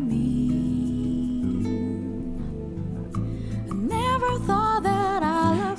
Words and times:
me. 0.00 0.53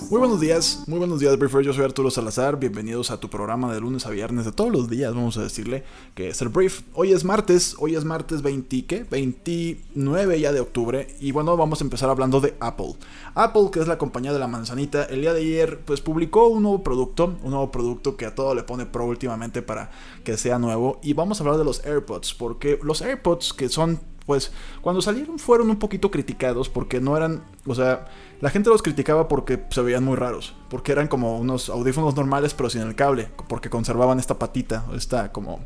Muy 0.09 0.19
buenos 0.19 0.39
días, 0.39 0.83
muy 0.85 0.99
buenos 0.99 1.19
días, 1.19 1.35
Briefer. 1.35 1.63
Yo 1.63 1.73
soy 1.73 1.83
Arturo 1.83 2.11
Salazar. 2.11 2.59
Bienvenidos 2.59 3.09
a 3.09 3.19
tu 3.19 3.27
programa 3.27 3.73
de 3.73 3.81
lunes 3.81 4.05
a 4.05 4.11
viernes 4.11 4.45
de 4.45 4.51
todos 4.51 4.71
los 4.71 4.87
días, 4.87 5.15
vamos 5.15 5.35
a 5.37 5.41
decirle 5.41 5.83
que 6.13 6.27
es 6.27 6.39
el 6.43 6.49
brief. 6.49 6.81
Hoy 6.93 7.11
es 7.11 7.23
martes, 7.23 7.75
hoy 7.79 7.95
es 7.95 8.05
martes 8.05 8.43
20, 8.43 8.85
¿qué? 8.85 9.03
29 9.03 10.39
ya 10.39 10.53
de 10.53 10.59
octubre. 10.59 11.07
Y 11.19 11.31
bueno, 11.31 11.57
vamos 11.57 11.81
a 11.81 11.85
empezar 11.85 12.11
hablando 12.11 12.39
de 12.39 12.55
Apple. 12.59 12.93
Apple, 13.33 13.69
que 13.71 13.79
es 13.79 13.87
la 13.87 13.97
compañía 13.97 14.31
de 14.31 14.37
la 14.37 14.47
manzanita, 14.47 15.05
el 15.05 15.21
día 15.21 15.33
de 15.33 15.41
ayer, 15.41 15.79
pues 15.83 16.01
publicó 16.01 16.49
un 16.49 16.61
nuevo 16.61 16.83
producto, 16.83 17.35
un 17.41 17.49
nuevo 17.49 17.71
producto 17.71 18.15
que 18.15 18.27
a 18.27 18.35
todo 18.35 18.53
le 18.53 18.61
pone 18.61 18.85
pro 18.85 19.05
últimamente 19.05 19.63
para 19.63 19.89
que 20.23 20.37
sea 20.37 20.59
nuevo. 20.59 20.99
Y 21.01 21.13
vamos 21.13 21.39
a 21.39 21.43
hablar 21.43 21.57
de 21.57 21.65
los 21.65 21.83
AirPods, 21.83 22.35
porque 22.35 22.79
los 22.83 23.01
AirPods 23.01 23.53
que 23.53 23.69
son 23.69 23.99
pues 24.25 24.51
cuando 24.81 25.01
salieron 25.01 25.39
fueron 25.39 25.69
un 25.69 25.77
poquito 25.77 26.11
criticados 26.11 26.69
porque 26.69 26.99
no 26.99 27.15
eran, 27.15 27.43
o 27.65 27.75
sea, 27.75 28.05
la 28.41 28.49
gente 28.49 28.69
los 28.69 28.81
criticaba 28.81 29.27
porque 29.27 29.63
se 29.69 29.81
veían 29.81 30.03
muy 30.03 30.15
raros, 30.15 30.55
porque 30.69 30.91
eran 30.91 31.07
como 31.07 31.39
unos 31.39 31.69
audífonos 31.69 32.15
normales 32.15 32.53
pero 32.53 32.69
sin 32.69 32.81
el 32.81 32.95
cable, 32.95 33.29
porque 33.47 33.69
conservaban 33.69 34.19
esta 34.19 34.39
patita, 34.39 34.85
esta 34.95 35.31
como 35.31 35.59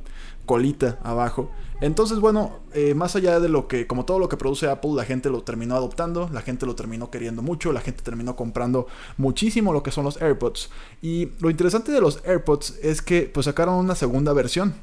colita 0.46 0.98
abajo. 1.04 1.52
Entonces, 1.80 2.20
bueno, 2.20 2.60
eh, 2.74 2.94
más 2.94 3.16
allá 3.16 3.40
de 3.40 3.48
lo 3.48 3.68
que, 3.68 3.88
como 3.88 4.04
todo 4.04 4.20
lo 4.20 4.28
que 4.28 4.36
produce 4.36 4.68
Apple, 4.68 4.92
la 4.96 5.06
gente 5.06 5.30
lo 5.30 5.44
terminó 5.44 5.76
adoptando, 5.76 6.28
la 6.34 6.42
gente 6.42 6.66
lo 6.66 6.76
terminó 6.76 7.10
queriendo 7.10 7.42
mucho, 7.42 7.72
la 7.72 7.82
gente 7.82 8.02
terminó 8.02 8.36
comprando 8.36 8.88
muchísimo 9.18 9.72
lo 9.72 9.84
que 9.84 9.92
son 9.92 10.04
los 10.06 10.22
AirPods. 10.22 10.72
Y 11.02 11.30
lo 11.40 11.50
interesante 11.50 11.92
de 11.92 12.02
los 12.02 12.22
AirPods 12.26 12.80
es 12.82 13.02
que 13.02 13.32
pues 13.34 13.46
sacaron 13.46 13.76
una 13.76 13.96
segunda 13.96 14.34
versión 14.34 14.74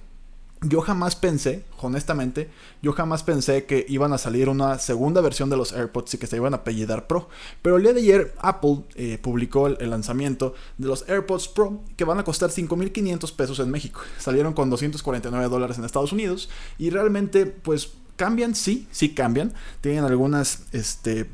yo 0.63 0.81
jamás 0.81 1.17
pensé, 1.17 1.65
honestamente, 1.79 2.49
yo 2.81 2.93
jamás 2.93 3.23
pensé 3.23 3.67
que 3.67 3.85
iban 3.89 4.13
a 4.13 4.19
salir 4.19 4.49
una 4.49 4.79
segunda 4.79 5.21
versión 5.21 5.51
de 5.51 5.57
los 5.57 5.73
AirPods 5.73 6.15
y 6.15 6.19
que 6.19 6.27
se 6.27 6.37
iban 6.37 6.55
a 6.55 6.59
apellidar 6.59 7.07
Pro. 7.07 7.29
Pero 7.61 7.77
el 7.77 7.83
día 7.83 7.93
de 7.93 8.01
ayer 8.01 8.35
Apple 8.39 8.79
eh, 8.95 9.19
publicó 9.21 9.67
el, 9.67 9.91
lanzamiento 9.91 10.55
de 10.79 10.89
los 10.89 11.09
AirPods 11.09 11.49
Pro 11.49 11.83
que 11.97 12.05
van 12.05 12.19
a 12.19 12.25
costar 12.25 12.51
5.500 12.51 13.37
pesos 13.37 13.59
en 13.61 13.71
México. 13.71 14.01
Salieron 14.19 14.55
con 14.55 14.71
249 14.71 15.49
dólares 15.49 15.79
en 15.79 15.85
Estados 15.85 16.13
Unidos 16.13 16.49
y 16.79 16.91
realmente 16.91 17.47
pues 17.47 17.93
cambian, 18.17 18.55
sí, 18.55 18.89
sí 18.91 19.15
cambian. 19.15 19.53
Tienen 19.83 20.05
algunas, 20.05 20.63
este, 20.73 21.29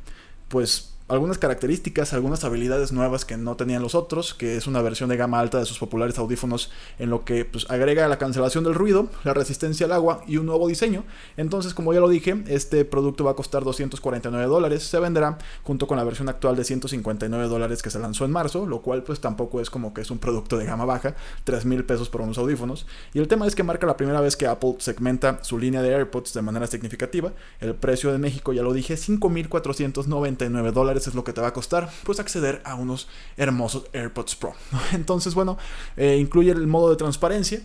pues 0.49 0.92
algunas 1.13 1.39
características, 1.39 2.13
algunas 2.13 2.45
habilidades 2.45 2.93
nuevas 2.93 3.25
que 3.25 3.37
no 3.37 3.57
tenían 3.57 3.83
los 3.83 3.95
otros, 3.95 4.35
que 4.35 4.57
es 4.57 4.67
una 4.67 4.83
versión 4.83 5.11
de 5.11 5.17
gama 5.17 5.41
alta 5.41 5.59
de 5.59 5.67
sus 5.67 5.79
populares 5.79 6.19
audífonos 6.19 6.71
en 6.99 7.11
lo 7.11 7.25
que 7.25 7.45
pues, 7.45 7.71
agrega 7.71 8.09
la 8.09 8.19
cancelación 8.19 8.65
del 8.65 8.75
ruido, 8.75 9.09
la 9.25 9.35
resistencia 9.35 9.87
al 9.87 9.93
agua 9.93 10.23
y 10.27 10.39
un 10.39 10.47
nuevo 10.47 10.69
diseño. 10.69 11.05
Entonces, 11.37 11.75
como 11.75 11.93
ya 11.93 12.01
lo 12.01 12.09
dije, 12.09 12.43
este 12.47 12.85
producto 12.85 13.25
va 13.25 13.33
a 13.33 13.35
costar 13.35 13.65
249 13.65 14.47
dólares, 14.47 14.85
se 14.85 14.99
venderá 14.99 15.39
junto 15.63 15.87
con 15.87 15.97
la 15.97 16.05
versión 16.05 16.29
actual 16.29 16.57
de 16.57 16.65
159 16.65 17.49
dólares 17.49 17.83
que 17.83 17.91
se 17.91 17.99
lanzó 17.99 18.25
en 18.25 18.31
marzo, 18.31 18.67
lo 18.67 18.81
cual 18.81 19.03
pues 19.03 19.21
tampoco 19.21 19.61
es 19.61 19.71
como 19.71 19.93
que 19.93 20.01
es 20.01 20.11
un 20.11 20.19
producto 20.19 20.57
de 20.57 20.65
gama 20.65 20.85
baja, 20.85 21.15
3 21.45 21.65
mil 21.67 21.85
pesos 21.85 22.09
por 22.09 22.23
unos 22.23 22.39
audífonos. 22.39 22.87
Y 23.13 23.19
el 23.19 23.29
tema 23.29 23.47
es 23.47 23.55
que 23.55 23.63
marca 23.63 23.87
la 23.87 23.97
primera 23.97 24.21
vez 24.21 24.37
que 24.37 24.47
Apple 24.47 24.77
segmenta 24.79 25.43
su 25.43 25.59
línea 25.59 25.83
de 25.83 25.95
AirPods 25.95 26.33
de 26.33 26.43
manera 26.43 26.67
significativa. 26.67 27.33
El 27.61 27.75
precio 27.75 28.13
de 28.13 28.19
México, 28.19 28.53
ya 28.53 28.63
lo 28.63 28.73
dije, 28.73 28.95
5.499 28.95 30.73
dólares 30.73 31.02
es 31.07 31.15
lo 31.15 31.25
que 31.25 31.33
te 31.33 31.41
va 31.41 31.49
a 31.49 31.53
costar, 31.53 31.91
pues 32.05 32.21
acceder 32.21 32.63
a 32.65 32.75
unos 32.75 33.09
hermosos 33.37 33.85
AirPods 33.93 34.37
Pro. 34.37 34.55
Entonces, 34.93 35.35
bueno, 35.35 35.59
eh, 35.97 36.17
incluye 36.19 36.51
el 36.51 36.67
modo 36.67 36.91
de 36.91 36.97
transparencia, 36.97 37.63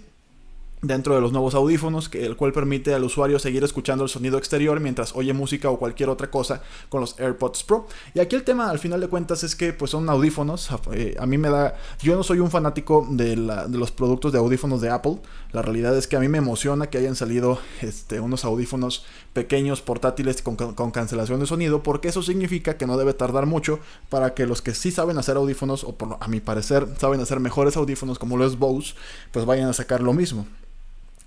dentro 0.81 1.15
de 1.15 1.21
los 1.21 1.31
nuevos 1.31 1.55
audífonos, 1.55 2.07
que, 2.07 2.25
el 2.25 2.35
cual 2.35 2.53
permite 2.53 2.93
al 2.93 3.03
usuario 3.03 3.39
seguir 3.39 3.63
escuchando 3.63 4.03
el 4.03 4.09
sonido 4.09 4.38
exterior 4.38 4.79
mientras 4.79 5.15
oye 5.15 5.33
música 5.33 5.69
o 5.69 5.79
cualquier 5.79 6.09
otra 6.09 6.29
cosa 6.29 6.61
con 6.89 7.01
los 7.01 7.19
AirPods 7.19 7.63
Pro. 7.63 7.88
Y 8.13 8.19
aquí 8.19 8.35
el 8.35 8.43
tema 8.43 8.69
al 8.69 8.77
final 8.77 9.01
de 9.01 9.07
cuentas 9.07 9.43
es 9.43 9.55
que 9.55 9.73
pues 9.73 9.91
son 9.91 10.07
audífonos, 10.09 10.69
eh, 10.93 11.15
a 11.19 11.25
mí 11.25 11.38
me 11.38 11.49
da, 11.49 11.75
yo 12.01 12.15
no 12.15 12.23
soy 12.23 12.39
un 12.39 12.51
fanático 12.51 13.07
de, 13.09 13.35
los 13.35 13.91
productos 13.91 14.31
de 14.31 14.39
audífonos 14.39 14.81
de 14.81 14.89
Apple, 14.89 15.17
la 15.51 15.61
realidad 15.63 15.97
es 15.97 16.07
que 16.07 16.15
a 16.15 16.19
mí 16.19 16.27
me 16.27 16.38
emociona 16.38 16.88
que 16.88 16.99
hayan 16.99 17.15
salido 17.15 17.59
este, 17.81 18.19
unos 18.19 18.45
audífonos 18.45 19.05
pequeños, 19.33 19.81
portátiles 19.81 20.41
con, 20.41 20.55
con 20.55 20.91
cancelación 20.91 21.39
de 21.39 21.47
sonido, 21.47 21.81
porque 21.81 22.09
eso 22.09 22.21
significa 22.21 22.77
que 22.77 22.85
no 22.85 22.97
debe 22.97 23.13
tardar 23.13 23.47
mucho 23.47 23.79
para 24.09 24.33
que 24.33 24.45
los 24.45 24.61
que 24.61 24.75
sí 24.75 24.91
saben 24.91 25.17
hacer 25.17 25.38
audífonos, 25.38 25.83
o 25.83 25.95
a 26.19 26.27
mi 26.27 26.39
parecer 26.39 26.88
saben 26.99 27.19
hacer 27.19 27.39
mejores 27.39 27.77
audífonos 27.77 28.19
como 28.19 28.38
lo 28.38 28.45
es 28.45 28.57
Bose, 28.57 28.94
pues 29.31 29.45
vayan 29.45 29.69
a 29.69 29.73
sacar 29.73 30.01
lo 30.01 30.13
mismo. 30.13 30.45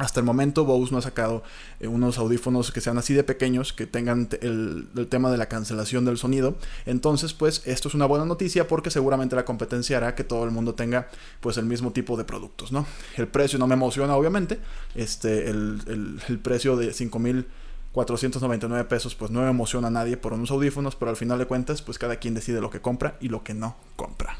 Hasta 0.00 0.18
el 0.18 0.24
momento 0.24 0.64
Bose 0.64 0.92
no 0.92 0.98
ha 0.98 1.02
sacado 1.02 1.42
eh, 1.78 1.86
unos 1.86 2.16
audífonos 2.16 2.72
que 2.72 2.80
sean 2.80 2.96
así 2.96 3.12
de 3.12 3.22
pequeños, 3.22 3.74
que 3.74 3.86
tengan 3.86 4.30
el, 4.40 4.88
tema 5.10 5.30
de 5.30 5.36
la 5.36 5.46
cancelación 5.46 6.06
del 6.06 6.16
sonido. 6.16 6.56
Entonces, 6.86 7.34
pues 7.34 7.60
esto 7.66 7.88
es 7.88 7.94
una 7.94 8.06
buena 8.06 8.24
noticia 8.24 8.66
porque 8.66 8.90
seguramente 8.90 9.36
la 9.36 9.44
competencia 9.44 9.98
hará 9.98 10.14
que 10.14 10.24
todo 10.24 10.44
el 10.44 10.52
mundo 10.52 10.74
tenga 10.74 11.10
pues 11.40 11.58
el 11.58 11.66
mismo 11.66 11.92
tipo 11.92 12.16
de 12.16 12.24
productos, 12.24 12.72
¿no? 12.72 12.86
El 13.18 13.28
precio 13.28 13.58
no 13.58 13.66
me 13.66 13.74
emociona, 13.74 14.16
obviamente. 14.16 14.58
Este, 14.94 15.50
el, 15.50 16.40
precio 16.42 16.78
de 16.78 16.92
5.499 16.92 18.86
pesos 18.86 19.14
pues 19.14 19.30
no 19.30 19.42
me 19.42 19.50
emociona 19.50 19.88
a 19.88 19.90
nadie 19.90 20.16
por 20.16 20.32
unos 20.32 20.50
audífonos, 20.50 20.96
pero 20.96 21.10
al 21.10 21.18
final 21.18 21.38
de 21.38 21.44
cuentas 21.44 21.82
pues 21.82 21.98
cada 21.98 22.16
quien 22.16 22.32
decide 22.32 22.62
lo 22.62 22.70
que 22.70 22.80
compra 22.80 23.18
y 23.20 23.28
lo 23.28 23.44
que 23.44 23.52
no 23.52 23.76
compra. 23.96 24.38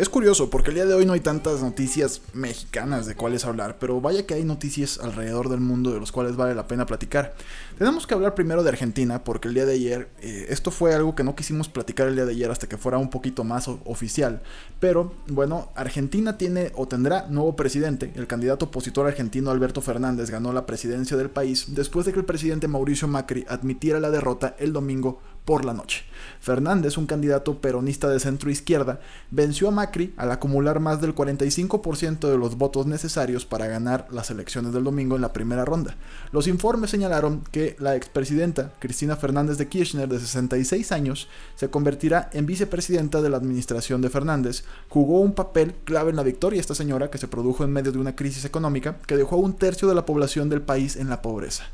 Es 0.00 0.08
curioso 0.08 0.48
porque 0.48 0.70
el 0.70 0.76
día 0.76 0.86
de 0.86 0.94
hoy 0.94 1.04
no 1.04 1.12
hay 1.12 1.20
tantas 1.20 1.60
noticias 1.60 2.22
mexicanas 2.32 3.04
de 3.04 3.14
cuáles 3.14 3.44
hablar, 3.44 3.76
pero 3.78 4.00
vaya 4.00 4.24
que 4.24 4.32
hay 4.32 4.44
noticias 4.44 4.98
alrededor 4.98 5.50
del 5.50 5.60
mundo 5.60 5.92
de 5.92 6.00
los 6.00 6.10
cuales 6.10 6.36
vale 6.36 6.54
la 6.54 6.66
pena 6.66 6.86
platicar. 6.86 7.34
Tenemos 7.76 8.06
que 8.06 8.14
hablar 8.14 8.34
primero 8.34 8.62
de 8.62 8.70
Argentina 8.70 9.22
porque 9.22 9.48
el 9.48 9.52
día 9.52 9.66
de 9.66 9.74
ayer, 9.74 10.08
eh, 10.22 10.46
esto 10.48 10.70
fue 10.70 10.94
algo 10.94 11.14
que 11.14 11.22
no 11.22 11.36
quisimos 11.36 11.68
platicar 11.68 12.08
el 12.08 12.14
día 12.14 12.24
de 12.24 12.32
ayer 12.32 12.50
hasta 12.50 12.66
que 12.66 12.78
fuera 12.78 12.96
un 12.96 13.10
poquito 13.10 13.44
más 13.44 13.68
oficial, 13.68 14.40
pero 14.80 15.12
bueno, 15.26 15.70
Argentina 15.74 16.38
tiene 16.38 16.72
o 16.76 16.88
tendrá 16.88 17.26
nuevo 17.28 17.54
presidente. 17.54 18.10
El 18.14 18.26
candidato 18.26 18.64
opositor 18.64 19.06
argentino 19.06 19.50
Alberto 19.50 19.82
Fernández 19.82 20.30
ganó 20.30 20.54
la 20.54 20.64
presidencia 20.64 21.18
del 21.18 21.28
país 21.28 21.74
después 21.74 22.06
de 22.06 22.14
que 22.14 22.20
el 22.20 22.24
presidente 22.24 22.68
Mauricio 22.68 23.06
Macri 23.06 23.44
admitiera 23.50 24.00
la 24.00 24.10
derrota 24.10 24.56
el 24.58 24.72
domingo 24.72 25.20
por 25.44 25.64
la 25.64 25.72
noche. 25.74 26.04
Fernández, 26.40 26.96
un 26.96 27.06
candidato 27.06 27.58
peronista 27.58 28.08
de 28.08 28.20
centro 28.20 28.50
izquierda, 28.50 29.00
venció 29.30 29.68
a 29.68 29.70
Macri 29.70 30.14
al 30.16 30.30
acumular 30.30 30.80
más 30.80 31.00
del 31.00 31.14
45% 31.14 32.30
de 32.30 32.38
los 32.38 32.56
votos 32.56 32.86
necesarios 32.86 33.44
para 33.44 33.66
ganar 33.66 34.06
las 34.10 34.30
elecciones 34.30 34.72
del 34.72 34.84
domingo 34.84 35.16
en 35.16 35.22
la 35.22 35.32
primera 35.32 35.64
ronda. 35.64 35.96
Los 36.32 36.46
informes 36.46 36.90
señalaron 36.90 37.42
que 37.50 37.76
la 37.78 37.96
expresidenta 37.96 38.72
Cristina 38.78 39.16
Fernández 39.16 39.58
de 39.58 39.68
Kirchner, 39.68 40.08
de 40.08 40.18
66 40.18 40.92
años, 40.92 41.28
se 41.56 41.68
convertirá 41.68 42.30
en 42.32 42.46
vicepresidenta 42.46 43.20
de 43.20 43.30
la 43.30 43.36
administración 43.36 44.00
de 44.00 44.10
Fernández. 44.10 44.64
Jugó 44.88 45.20
un 45.20 45.34
papel 45.34 45.74
clave 45.84 46.10
en 46.10 46.16
la 46.16 46.22
victoria 46.22 46.60
esta 46.60 46.74
señora 46.74 47.10
que 47.10 47.18
se 47.18 47.28
produjo 47.28 47.64
en 47.64 47.72
medio 47.72 47.92
de 47.92 47.98
una 47.98 48.16
crisis 48.16 48.44
económica 48.44 48.96
que 49.06 49.16
dejó 49.16 49.36
a 49.36 49.40
un 49.40 49.54
tercio 49.54 49.88
de 49.88 49.94
la 49.94 50.06
población 50.06 50.48
del 50.48 50.62
país 50.62 50.96
en 50.96 51.08
la 51.08 51.22
pobreza. 51.22 51.64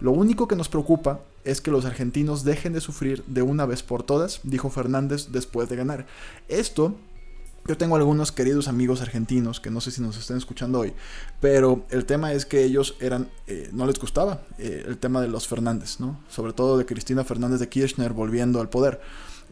Lo 0.00 0.12
único 0.12 0.46
que 0.46 0.54
nos 0.54 0.68
preocupa 0.68 1.20
es 1.48 1.60
que 1.62 1.70
los 1.70 1.86
argentinos 1.86 2.44
dejen 2.44 2.74
de 2.74 2.80
sufrir 2.80 3.24
de 3.26 3.42
una 3.42 3.64
vez 3.64 3.82
por 3.82 4.02
todas, 4.02 4.40
dijo 4.42 4.68
Fernández 4.68 5.28
después 5.30 5.68
de 5.68 5.76
ganar. 5.76 6.06
Esto 6.48 6.94
Yo 7.66 7.76
tengo 7.76 7.96
algunos 7.96 8.32
queridos 8.32 8.66
amigos 8.66 9.02
argentinos 9.02 9.60
que 9.60 9.70
no 9.70 9.82
sé 9.82 9.90
si 9.90 10.00
nos 10.00 10.16
estén 10.16 10.38
escuchando 10.38 10.78
hoy, 10.78 10.94
pero 11.38 11.84
el 11.90 12.06
tema 12.06 12.32
es 12.32 12.46
que 12.46 12.64
ellos 12.64 12.96
eran, 12.98 13.28
eh, 13.46 13.68
no 13.72 13.84
les 13.86 13.98
gustaba 13.98 14.40
eh, 14.58 14.84
el 14.86 14.96
tema 14.96 15.20
de 15.20 15.28
los 15.28 15.46
Fernández, 15.46 16.00
¿no? 16.00 16.18
Sobre 16.28 16.54
todo 16.54 16.78
de 16.78 16.86
Cristina 16.86 17.24
Fernández 17.24 17.60
de 17.60 17.68
Kirchner 17.68 18.14
volviendo 18.14 18.62
al 18.62 18.70
poder. 18.70 19.02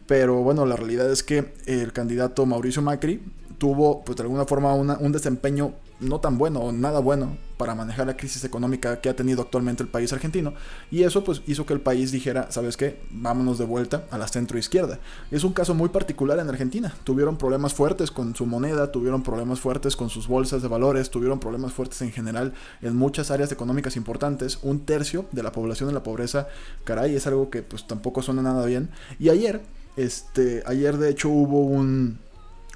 Pero 0.07 0.41
bueno, 0.41 0.65
la 0.65 0.75
realidad 0.75 1.11
es 1.11 1.21
que 1.21 1.53
el 1.67 1.93
candidato 1.93 2.47
Mauricio 2.47 2.81
Macri 2.81 3.21
tuvo, 3.59 4.03
pues 4.03 4.15
de 4.15 4.23
alguna 4.23 4.45
forma, 4.45 4.73
un 4.73 5.11
desempeño 5.11 5.73
no 5.99 6.19
tan 6.19 6.39
bueno 6.39 6.61
o 6.61 6.71
nada 6.71 6.99
bueno 6.99 7.37
para 7.57 7.75
manejar 7.75 8.07
la 8.07 8.15
crisis 8.15 8.43
económica 8.43 9.01
que 9.01 9.09
ha 9.09 9.15
tenido 9.15 9.41
actualmente 9.41 9.83
el 9.83 9.89
país 9.89 10.13
argentino 10.13 10.53
y 10.91 11.03
eso 11.03 11.23
pues 11.23 11.41
hizo 11.47 11.65
que 11.65 11.73
el 11.73 11.81
país 11.81 12.11
dijera, 12.11 12.51
¿sabes 12.51 12.77
qué? 12.77 13.01
Vámonos 13.11 13.57
de 13.57 13.65
vuelta 13.65 14.05
a 14.11 14.17
la 14.17 14.27
centro 14.27 14.57
izquierda. 14.57 14.99
Es 15.31 15.43
un 15.43 15.53
caso 15.53 15.73
muy 15.73 15.89
particular 15.89 16.39
en 16.39 16.49
Argentina. 16.49 16.93
Tuvieron 17.03 17.37
problemas 17.37 17.73
fuertes 17.73 18.11
con 18.11 18.35
su 18.35 18.45
moneda, 18.45 18.91
tuvieron 18.91 19.23
problemas 19.23 19.59
fuertes 19.59 19.95
con 19.95 20.09
sus 20.09 20.27
bolsas 20.27 20.61
de 20.61 20.67
valores, 20.67 21.09
tuvieron 21.09 21.39
problemas 21.39 21.73
fuertes 21.73 22.01
en 22.01 22.11
general 22.11 22.53
en 22.81 22.95
muchas 22.95 23.31
áreas 23.31 23.51
económicas 23.51 23.95
importantes. 23.95 24.59
Un 24.61 24.85
tercio 24.85 25.25
de 25.31 25.43
la 25.43 25.51
población 25.51 25.89
en 25.89 25.95
la 25.95 26.03
pobreza, 26.03 26.47
caray, 26.83 27.15
es 27.15 27.27
algo 27.27 27.49
que 27.49 27.63
pues 27.63 27.87
tampoco 27.87 28.21
suena 28.21 28.41
nada 28.41 28.65
bien. 28.65 28.89
Y 29.19 29.29
ayer, 29.29 29.61
este, 29.95 30.63
ayer 30.65 30.97
de 30.97 31.09
hecho 31.09 31.29
hubo 31.29 31.61
un 31.61 32.19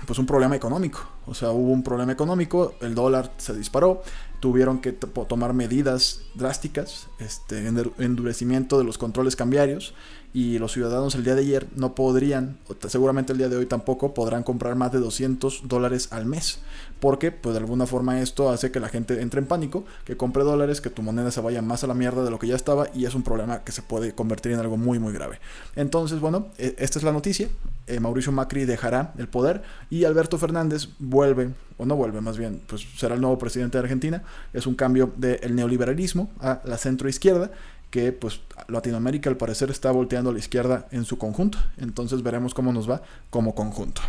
pues 0.06 0.18
un 0.20 0.26
problema 0.26 0.56
económico. 0.56 1.08
O 1.32 1.34
sea, 1.34 1.52
hubo 1.52 1.72
un 1.72 1.82
problema 1.82 2.12
económico, 2.12 2.76
el 2.82 2.94
dólar 2.94 3.32
se 3.38 3.54
disparó, 3.54 4.04
tuvieron 4.42 4.82
que 4.82 4.92
tomar 4.92 5.54
medidas 5.54 6.24
drásticas, 6.36 7.08
este, 7.20 7.66
endurecimiento 8.00 8.78
de 8.78 8.84
los 8.84 8.98
controles 8.98 9.38
cambiarios 9.38 9.94
y 10.34 10.60
los 10.60 10.74
ciudadanos 10.74 11.16
el 11.16 11.24
día 11.24 11.36
de 11.36 11.42
ayer 11.42 11.68
no 11.76 11.96
podrían, 11.96 12.58
seguramente 12.88 13.32
el 13.32 13.38
día 13.38 13.48
de 13.48 13.56
hoy 13.56 13.66
tampoco, 13.66 14.14
podrán 14.14 14.44
comprar 14.44 14.76
más 14.76 14.92
de 14.92 15.00
200 15.00 15.70
dólares 15.70 16.10
al 16.12 16.26
mes. 16.26 16.60
Porque, 17.00 17.32
pues 17.32 17.54
de 17.54 17.60
alguna 17.60 17.88
forma 17.88 18.20
esto 18.20 18.50
hace 18.50 18.72
que 18.72 18.82
la 18.82 18.90
gente 18.90 19.22
entre 19.22 19.40
en 19.40 19.48
pánico, 19.48 19.86
que 20.04 20.18
compre 20.18 20.44
dólares, 20.44 20.82
que 20.82 20.90
tu 20.90 21.02
moneda 21.02 21.32
se 21.32 21.40
vaya 21.40 21.62
más 21.62 21.86
a 21.86 21.88
la 21.88 21.94
mierda 21.94 22.26
de 22.26 22.30
lo 22.30 22.40
que 22.40 22.48
ya 22.48 22.58
estaba 22.58 22.88
y 22.94 23.06
es 23.06 23.16
un 23.16 23.24
problema 23.24 23.64
que 23.64 23.72
se 23.72 23.82
puede 23.82 24.14
convertir 24.14 24.52
en 24.52 24.60
algo 24.60 24.76
muy, 24.76 25.00
muy 25.00 25.14
grave. 25.14 25.40
Entonces, 25.78 26.20
bueno, 26.20 26.48
e, 26.58 26.76
esta 26.78 27.00
es 27.00 27.04
la 27.04 27.14
noticia. 27.14 27.48
Eh, 27.88 28.00
Mauricio 28.00 28.32
Macri 28.32 28.66
dejará 28.66 29.14
el 29.18 29.28
poder 29.28 29.64
y 29.90 30.06
Alberto 30.06 30.38
Fernández 30.38 30.90
vuelve, 31.00 31.50
o 31.78 31.86
no 31.86 31.96
vuelve 31.96 32.22
más 32.22 32.38
bien, 32.38 32.62
pues 32.68 32.86
será 32.96 33.16
el 33.16 33.22
nuevo 33.22 33.38
presidente 33.38 33.78
de 33.78 33.84
Argentina. 33.84 34.24
Es 34.54 34.68
un 34.68 34.76
cambio 34.76 35.12
del 35.18 35.56
neoliberalismo 35.56 36.30
a 36.40 36.62
la 36.64 36.78
centro 36.78 37.10
izquierda 37.10 37.52
que 37.90 38.14
pues 38.14 38.40
Latinoamérica 38.70 39.30
al 39.30 39.38
parecer 39.38 39.70
está 39.70 39.92
volteando 39.92 40.30
a 40.30 40.34
la 40.34 40.40
izquierda 40.40 40.88
en 40.92 41.06
su 41.06 41.18
conjunto. 41.18 41.58
Entonces 41.78 42.24
veremos 42.24 42.54
cómo 42.54 42.72
nos 42.72 42.90
va 42.90 43.02
como 43.30 43.54
conjunto. 43.54 44.02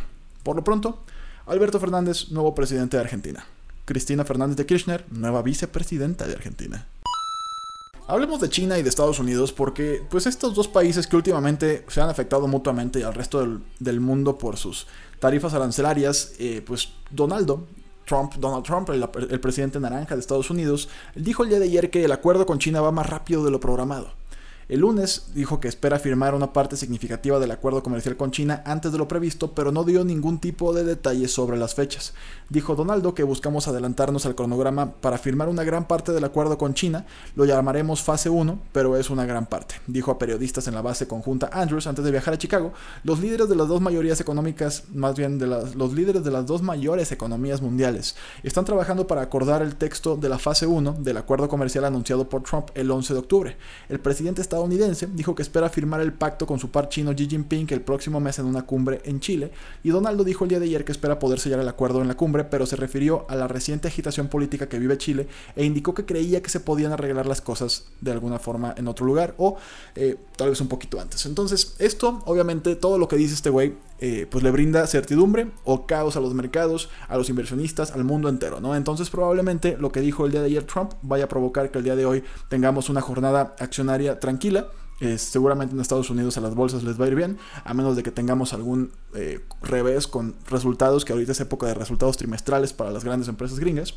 Por 0.42 0.56
lo 0.56 0.64
pronto, 0.64 1.02
Alberto 1.46 1.80
Fernández, 1.80 2.30
nuevo 2.30 2.54
presidente 2.54 2.96
de 2.96 3.02
Argentina. 3.02 3.44
Cristina 3.84 4.24
Fernández 4.24 4.56
de 4.56 4.66
Kirchner, 4.66 5.04
nueva 5.10 5.42
vicepresidenta 5.42 6.26
de 6.26 6.34
Argentina. 6.34 6.86
Hablemos 8.06 8.40
de 8.40 8.49
China 8.49 8.78
y 8.78 8.82
de 8.82 8.88
Estados 8.88 9.19
Unidos 9.19 9.52
porque 9.52 10.02
pues 10.10 10.26
estos 10.26 10.54
dos 10.54 10.69
países 10.69 11.06
que 11.06 11.16
últimamente 11.16 11.84
se 11.88 12.00
han 12.00 12.08
afectado 12.08 12.49
mutuamente 12.49 13.04
al 13.04 13.14
resto 13.14 13.60
del, 13.78 14.00
mundo 14.00 14.38
por 14.38 14.56
sus 14.56 14.87
tarifas 15.20 15.54
arancelarias, 15.54 16.32
eh, 16.38 16.62
pues 16.66 16.90
Donaldo, 17.10 17.66
Trump, 18.04 18.34
Donald 18.34 18.64
Trump, 18.64 18.90
el, 18.90 19.40
presidente 19.40 19.78
naranja 19.78 20.14
de 20.14 20.20
Estados 20.20 20.50
Unidos, 20.50 20.88
dijo 21.14 21.44
el 21.44 21.50
día 21.50 21.58
de 21.60 21.66
ayer 21.66 21.90
que 21.90 22.04
el 22.04 22.12
acuerdo 22.12 22.44
con 22.44 22.58
China 22.58 22.81
va 22.81 22.90
más 22.90 23.08
rápido 23.08 23.44
de 23.44 23.50
lo 23.50 23.60
programado. 23.60 24.21
El 24.68 24.80
lunes 24.80 25.26
dijo 25.34 25.58
que 25.58 25.66
espera 25.66 25.98
firmar 25.98 26.34
una 26.34 26.52
parte 26.52 26.76
significativa 26.76 27.40
del 27.40 27.50
acuerdo 27.50 27.82
comercial 27.82 28.16
con 28.16 28.30
China 28.30 28.62
antes 28.64 28.92
de 28.92 28.98
lo 28.98 29.08
previsto, 29.08 29.52
pero 29.52 29.72
no 29.72 29.82
dio 29.82 30.04
ningún 30.04 30.38
tipo 30.38 30.72
de 30.72 30.84
detalles 30.84 31.32
sobre 31.32 31.56
las 31.56 31.74
fechas. 31.74 32.14
Dijo 32.48 32.76
Donaldo 32.76 33.14
que 33.14 33.24
buscamos 33.24 33.66
adelantarnos 33.66 34.24
al 34.24 34.34
cronograma 34.34 34.92
para 34.92 35.18
firmar 35.18 35.48
una 35.48 35.64
gran 35.64 35.88
parte 35.88 36.12
del 36.12 36.24
acuerdo 36.24 36.58
con 36.58 36.74
China, 36.74 37.06
lo 37.34 37.44
llamaremos 37.44 38.02
fase 38.02 38.30
1, 38.30 38.60
pero 38.72 38.96
es 38.96 39.10
una 39.10 39.26
gran 39.26 39.46
parte. 39.46 39.74
Dijo 39.86 40.12
a 40.12 40.18
periodistas 40.18 40.68
en 40.68 40.74
la 40.74 40.82
base 40.82 41.08
conjunta 41.08 41.50
Andrews 41.52 41.86
antes 41.86 42.04
de 42.04 42.10
viajar 42.10 42.34
a 42.34 42.38
Chicago, 42.38 42.72
los 43.02 43.20
líderes 43.20 43.48
de 43.48 43.56
las 43.56 43.68
dos 43.68 43.80
mayorías 43.80 44.20
económicas, 44.20 44.84
más 44.92 45.16
bien 45.16 45.38
de 45.38 45.46
los 45.46 45.92
líderes 45.92 46.24
de 46.24 46.30
las 46.30 46.46
dos 46.46 46.62
mayores 46.62 47.10
economías 47.10 47.60
mundiales, 47.62 48.14
están 48.42 48.64
trabajando 48.64 49.06
para 49.06 49.22
acordar 49.22 49.62
el 49.62 49.74
texto 49.74 50.16
de 50.16 50.28
la 50.28 50.38
fase 50.38 50.66
1 50.66 50.96
del 51.00 51.16
acuerdo 51.16 51.48
comercial 51.48 51.84
anunciado 51.84 52.28
por 52.28 52.42
Trump 52.42 52.68
el 52.74 52.90
11 52.90 53.14
de 53.14 53.18
octubre. 53.18 53.56
El 53.88 54.00
presidente 54.00 54.42
estadounidense 54.52 55.08
dijo 55.14 55.34
que 55.34 55.43
espera 55.43 55.70
firmar 55.70 56.02
el 56.02 56.12
pacto 56.12 56.46
con 56.46 56.58
su 56.58 56.70
par 56.70 56.90
chino 56.90 57.14
Xi 57.14 57.26
Jinping 57.26 57.66
el 57.70 57.81
próximo 57.81 58.20
mes 58.20 58.38
en 58.38 58.44
una 58.44 58.62
cumbre 58.62 59.00
en 59.04 59.19
Chile, 59.19 59.50
y 59.82 59.88
Donaldo 59.88 60.25
dijo 60.25 60.44
el 60.44 60.50
día 60.50 60.60
de 60.60 60.66
ayer 60.66 60.84
que 60.84 60.93
espera 60.93 61.19
poder 61.19 61.40
sellar 61.40 61.60
el 61.60 61.69
acuerdo 61.69 62.02
en 62.02 62.08
la 62.08 62.16
cumbre, 62.16 62.44
pero 62.44 62.66
se 62.66 62.76
refirió 62.76 63.25
a 63.31 63.34
la 63.34 63.49
reciente 63.49 63.88
agitación 63.88 64.28
política 64.28 64.69
que 64.69 64.78
vive 64.78 64.99
Chile 64.99 65.26
e 65.56 65.64
indicó 65.64 65.94
que 65.94 66.04
creía 66.04 66.43
que 66.43 66.50
se 66.50 66.60
podían 66.60 66.93
arreglar 66.93 67.26
las 67.26 67.40
cosas 67.40 67.87
de 68.02 68.12
alguna 68.12 68.38
forma 68.38 68.75
en 68.76 68.88
otro 68.88 69.06
lugar 69.06 69.34
o 69.38 69.56
eh, 69.94 70.19
tal 70.37 70.50
vez 70.50 70.60
un 70.60 70.69
poquito 70.69 71.00
antes. 71.00 71.25
Entonces, 71.25 71.75
esto, 71.78 72.22
obviamente, 72.26 72.76
todo 72.76 72.98
lo 72.98 73.08
que 73.08 73.16
dice 73.16 73.34
este 73.34 73.48
güey, 73.48 73.75
eh, 74.04 74.26
pues 74.28 74.43
le 74.43 74.50
brinda 74.50 74.84
certidumbre 74.88 75.52
o 75.62 75.87
caos 75.87 76.16
a 76.16 76.20
los 76.20 76.34
mercados, 76.34 76.90
a 77.06 77.16
los 77.16 77.28
inversionistas, 77.28 77.93
al 77.93 78.02
mundo 78.02 78.28
entero, 78.28 78.60
¿no? 78.60 78.75
Entonces, 78.75 79.10
probablemente 79.10 79.76
lo 79.78 79.93
que 79.93 80.00
dijo 80.00 80.26
el 80.26 80.32
día 80.32 80.40
de 80.40 80.46
ayer 80.46 80.64
Trump 80.64 80.94
vaya 81.02 81.26
a 81.26 81.28
provocar 81.28 81.70
que 81.70 81.78
el 81.78 81.84
día 81.84 81.94
de 81.94 82.04
hoy 82.04 82.25
tengamos 82.49 82.88
una 82.90 83.00
jornada 83.00 83.54
accionaria 83.60 84.19
tranquila. 84.19 84.66
seguramente 85.19 85.75
en 85.75 85.81
Estados 85.81 86.10
Unidos 86.10 86.37
a 86.37 86.40
las 86.40 86.56
bolsas 86.56 86.82
les 86.82 87.00
va 87.00 87.04
a 87.04 87.08
ir 87.08 87.14
bien, 87.14 87.38
a 87.64 87.75
menos 87.75 87.94
de 87.94 88.02
que 88.02 88.10
tengamos 88.10 88.52
algún 88.52 88.90
eh, 89.14 89.38
revés 89.62 90.08
con 90.08 90.34
resultados, 90.48 91.05
que 91.05 91.12
ahorita 91.12 91.31
es 91.31 91.40
época 91.40 91.69
de 91.69 91.75
resultados 91.75 92.16
trimestrales 92.16 92.72
para 92.72 92.90
las 92.90 93.05
grandes 93.05 93.28
empresas 93.28 93.60
gringas 93.60 93.94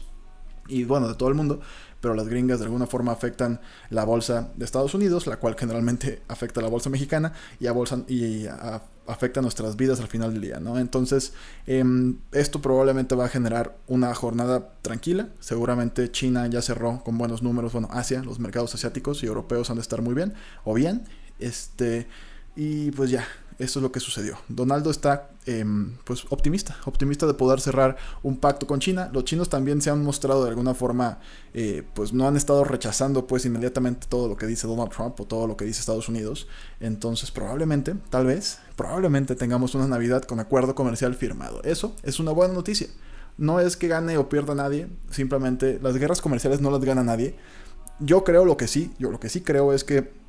y 0.68 0.84
bueno, 0.84 1.08
de 1.08 1.16
todo 1.16 1.30
el 1.30 1.36
mundo, 1.36 1.60
pero 2.00 2.13
las 2.13 2.28
gringas 2.28 2.60
de 2.60 2.66
alguna 2.66 2.88
forma 2.88 3.12
afectan 3.12 3.60
la 3.90 4.04
bolsa 4.04 4.51
de 4.56 4.66
Estados 4.66 4.94
Unidos, 4.94 5.28
la 5.28 5.38
cual 5.38 5.56
generalmente 5.58 6.22
afecta 6.28 6.60
a 6.60 6.63
la 6.63 6.69
bolsa 6.69 6.90
mexicana 6.90 7.34
y, 7.60 7.68
a 7.68 7.72
bolsa, 7.72 8.04
afecta 9.07 9.42
nuestras 9.42 9.75
vidas 9.75 10.00
al 10.00 10.07
final 10.07 10.34
del 10.34 10.42
día, 10.42 10.60
¿no? 10.60 10.78
Entonces, 10.80 11.34
em, 11.68 12.18
esto 12.31 12.62
probablemente 12.62 13.16
va 13.16 13.25
a 13.25 13.30
generar 13.30 13.78
una 13.88 14.13
jornada 14.13 14.74
tranquila, 14.81 15.30
seguramente 15.40 16.12
China 16.12 16.48
ya 16.48 16.62
cerró 16.62 17.02
con 17.04 17.18
buenos 17.18 17.42
números, 17.44 17.74
bueno, 17.74 17.88
Asia, 17.92 18.24
los 18.24 18.40
mercados 18.40 18.74
asiáticos 18.75 19.24
y 19.24 19.28
europeos 19.28 19.69
han 19.69 19.78
de 19.78 19.81
estar 19.81 20.02
muy 20.02 20.13
bien, 20.13 20.34
o 20.63 20.74
bien, 20.74 21.06
este, 21.40 22.07
y 22.56 22.92
pues 22.92 23.10
ya, 23.10 23.28
eso 23.57 23.80
es 23.80 23.84
lo 23.84 23.92
que 23.92 24.00
sucedió. 24.00 24.38
Donaldo 24.50 24.92
está 24.92 25.30
em, 25.46 25.96
pues 26.04 26.25
optimista, 26.30 26.75
optimista 26.86 27.25
de 27.25 27.34
poder 27.34 27.62
cerrar 27.62 27.96
un 28.22 28.38
pacto 28.38 28.68
con 28.68 28.80
China. 28.80 29.10
Los 29.13 29.25
chinos 29.25 29.50
también 29.50 29.81
se 29.81 29.90
han 29.90 30.04
mostrado 30.04 30.44
de 30.44 30.50
alguna 30.50 30.74
forma, 30.74 31.19
eh, 31.54 31.84
pues 31.94 32.12
no 32.12 32.28
han 32.28 32.36
estado 32.36 32.63
rechazando 32.63 33.28
pues 33.28 33.46
inmediatamente 33.46 34.07
todo 34.10 34.28
lo 34.28 34.36
que 34.36 34.46
dice 34.46 34.68
Donald 34.68 34.92
Trump 34.92 35.19
o 35.22 35.25
todo 35.25 35.48
lo 35.48 35.56
que 35.56 35.66
dice 35.66 35.80
Estados 35.80 36.10
Unidos. 36.10 36.48
Entonces 36.80 37.32
probablemente, 37.32 37.96
tal 38.10 38.25
vez, 38.25 38.60
probablemente 38.75 39.36
tengamos 39.36 39.74
una 39.75 39.88
Navidad 39.88 40.24
con 40.24 40.39
acuerdo 40.39 40.75
comercial 40.75 41.15
firmado. 41.15 41.62
Eso 41.63 41.96
es 42.03 42.20
una 42.20 42.32
buena 42.32 42.53
noticia. 42.53 42.88
No 43.38 43.60
es 43.60 43.77
que 43.77 43.88
gane 43.88 44.18
o 44.18 44.29
pierda 44.29 44.56
nadie, 44.56 44.88
simplemente 45.12 45.79
las 45.82 45.98
guerras 45.98 46.22
comerciales 46.22 46.62
no 46.62 46.72
las 46.72 46.82
gana 46.82 47.03
nadie. 47.03 47.36
Yo 48.00 48.24
creo 48.24 48.44
lo 48.44 48.58
que 48.58 48.68
sí, 48.68 48.94
yo 49.00 49.12
lo 49.12 49.20
que 49.20 49.29
sí 49.29 49.41
creo 49.41 49.74
es 49.74 49.84
que 49.84 50.25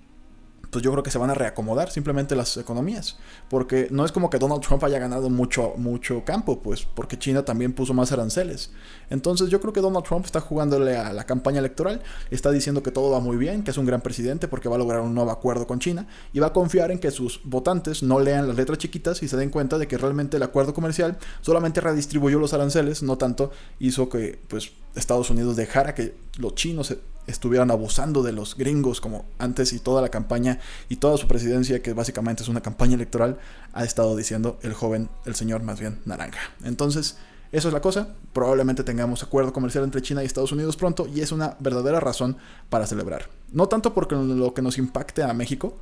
pues 0.76 0.84
yo 0.84 0.92
creo 0.92 1.02
que 1.02 1.10
se 1.10 1.16
van 1.16 1.30
a 1.30 1.34
reacomodar 1.34 1.90
simplemente 1.90 2.36
las 2.36 2.54
economías. 2.58 3.16
Porque 3.48 3.88
no 3.90 4.04
es 4.04 4.12
como 4.12 4.28
que 4.28 4.38
Donald 4.38 4.60
Trump 4.60 4.84
haya 4.84 4.98
ganado 4.98 5.30
mucho, 5.30 5.72
mucho 5.78 6.22
campo, 6.22 6.60
pues 6.60 6.84
porque 6.84 7.18
China 7.18 7.46
también 7.46 7.72
puso 7.72 7.94
más 7.94 8.12
aranceles. 8.12 8.72
Entonces 9.08 9.48
yo 9.48 9.58
creo 9.58 9.72
que 9.72 9.80
Donald 9.80 10.04
Trump 10.04 10.26
está 10.26 10.38
jugándole 10.42 10.98
a 10.98 11.14
la 11.14 11.24
campaña 11.24 11.60
electoral, 11.60 12.02
está 12.30 12.50
diciendo 12.50 12.82
que 12.82 12.90
todo 12.90 13.10
va 13.10 13.20
muy 13.20 13.38
bien, 13.38 13.64
que 13.64 13.70
es 13.70 13.78
un 13.78 13.86
gran 13.86 14.02
presidente 14.02 14.48
porque 14.48 14.68
va 14.68 14.74
a 14.76 14.78
lograr 14.78 15.00
un 15.00 15.14
nuevo 15.14 15.30
acuerdo 15.30 15.66
con 15.66 15.78
China 15.78 16.06
y 16.34 16.40
va 16.40 16.48
a 16.48 16.52
confiar 16.52 16.90
en 16.90 16.98
que 16.98 17.10
sus 17.10 17.40
votantes 17.44 18.02
no 18.02 18.20
lean 18.20 18.46
las 18.46 18.58
letras 18.58 18.76
chiquitas 18.76 19.22
y 19.22 19.28
se 19.28 19.38
den 19.38 19.48
cuenta 19.48 19.78
de 19.78 19.88
que 19.88 19.96
realmente 19.96 20.36
el 20.36 20.42
acuerdo 20.42 20.74
comercial 20.74 21.16
solamente 21.40 21.80
redistribuyó 21.80 22.38
los 22.38 22.52
aranceles, 22.52 23.02
no 23.02 23.16
tanto 23.16 23.50
hizo 23.78 24.10
que 24.10 24.38
pues 24.48 24.72
Estados 24.94 25.30
Unidos 25.30 25.56
dejara 25.56 25.94
que 25.94 26.14
los 26.36 26.54
chinos 26.54 26.94
estuvieran 27.26 27.70
abusando 27.70 28.22
de 28.22 28.32
los 28.32 28.56
gringos 28.56 29.00
como 29.00 29.24
antes 29.38 29.72
y 29.72 29.78
toda 29.78 30.00
la 30.00 30.10
campaña 30.10 30.60
y 30.88 30.96
toda 30.96 31.16
su 31.16 31.26
presidencia, 31.26 31.82
que 31.82 31.92
básicamente 31.92 32.42
es 32.42 32.48
una 32.48 32.60
campaña 32.60 32.94
electoral, 32.94 33.38
ha 33.72 33.84
estado 33.84 34.16
diciendo 34.16 34.58
el 34.62 34.74
joven, 34.74 35.08
el 35.24 35.34
señor 35.34 35.62
más 35.62 35.80
bien 35.80 36.00
naranja. 36.04 36.40
Entonces, 36.64 37.16
eso 37.52 37.68
es 37.68 37.74
la 37.74 37.80
cosa. 37.80 38.08
Probablemente 38.32 38.84
tengamos 38.84 39.22
acuerdo 39.22 39.52
comercial 39.52 39.84
entre 39.84 40.02
China 40.02 40.22
y 40.22 40.26
Estados 40.26 40.52
Unidos 40.52 40.76
pronto 40.76 41.06
y 41.06 41.20
es 41.20 41.32
una 41.32 41.56
verdadera 41.60 42.00
razón 42.00 42.36
para 42.70 42.86
celebrar. 42.86 43.28
No 43.52 43.68
tanto 43.68 43.94
porque 43.94 44.14
lo 44.14 44.54
que 44.54 44.62
nos 44.62 44.78
impacte 44.78 45.22
a 45.22 45.32
México, 45.32 45.76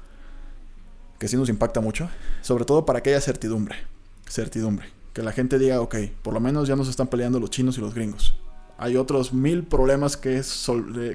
que 1.18 1.28
sí 1.28 1.36
nos 1.36 1.48
impacta 1.48 1.80
mucho, 1.80 2.08
sobre 2.42 2.64
todo 2.64 2.84
para 2.84 3.02
que 3.02 3.10
haya 3.10 3.20
certidumbre. 3.20 3.76
Certidumbre. 4.28 4.88
Que 5.12 5.22
la 5.22 5.32
gente 5.32 5.58
diga, 5.58 5.80
ok, 5.80 5.96
por 6.22 6.34
lo 6.34 6.40
menos 6.40 6.68
ya 6.68 6.76
nos 6.76 6.88
están 6.88 7.06
peleando 7.06 7.38
los 7.38 7.50
chinos 7.50 7.78
y 7.78 7.80
los 7.80 7.94
gringos. 7.94 8.34
Hay 8.78 8.96
otros 8.96 9.32
mil 9.32 9.64
problemas 9.64 10.16
que, 10.16 10.42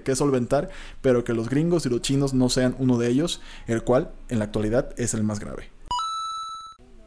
que 0.04 0.16
solventar, 0.16 0.70
pero 1.02 1.24
que 1.24 1.34
los 1.34 1.50
gringos 1.50 1.86
y 1.86 1.90
los 1.90 2.02
chinos 2.02 2.34
no 2.34 2.50
sean 2.50 2.76
uno 2.80 2.98
de 2.98 3.10
ellos, 3.10 3.42
el 3.68 3.84
cual 3.84 4.12
en 4.30 4.40
la 4.40 4.46
actualidad 4.46 4.94
es 4.98 5.14
el 5.14 5.24
más 5.24 5.40
grave. 5.40 5.70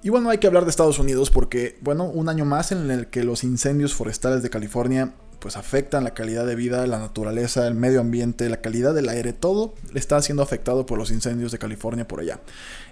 Y 0.04 0.11
bueno, 0.11 0.30
hay 0.30 0.38
que 0.38 0.49
hablar 0.49 0.64
de 0.64 0.71
Estados 0.71 0.99
Unidos 0.99 1.30
porque, 1.30 1.78
bueno, 1.80 2.06
un 2.06 2.28
año 2.28 2.44
más 2.44 2.73
en 2.73 2.90
el 2.90 3.06
que 3.06 3.23
los 3.23 3.44
incendios 3.44 3.94
forestales 3.94 4.42
de 4.42 4.50
California 4.50 5.14
pues 5.42 5.56
afectan 5.56 6.04
la 6.04 6.14
calidad 6.14 6.46
de 6.46 6.54
vida, 6.54 6.87
la 6.87 7.00
naturaleza, 7.00 7.66
el 7.66 7.75
medio 7.75 8.00
ambiente, 8.00 8.49
la 8.49 8.61
calidad 8.61 8.94
del 8.94 9.08
aire, 9.08 9.32
todo 9.32 9.75
está 9.92 10.22
siendo 10.22 10.40
afectado 10.40 10.87
por 10.87 10.99
los 10.99 11.11
incendios 11.11 11.50
de 11.50 11.58
California 11.58 12.06
por 12.06 12.20
allá. 12.20 12.38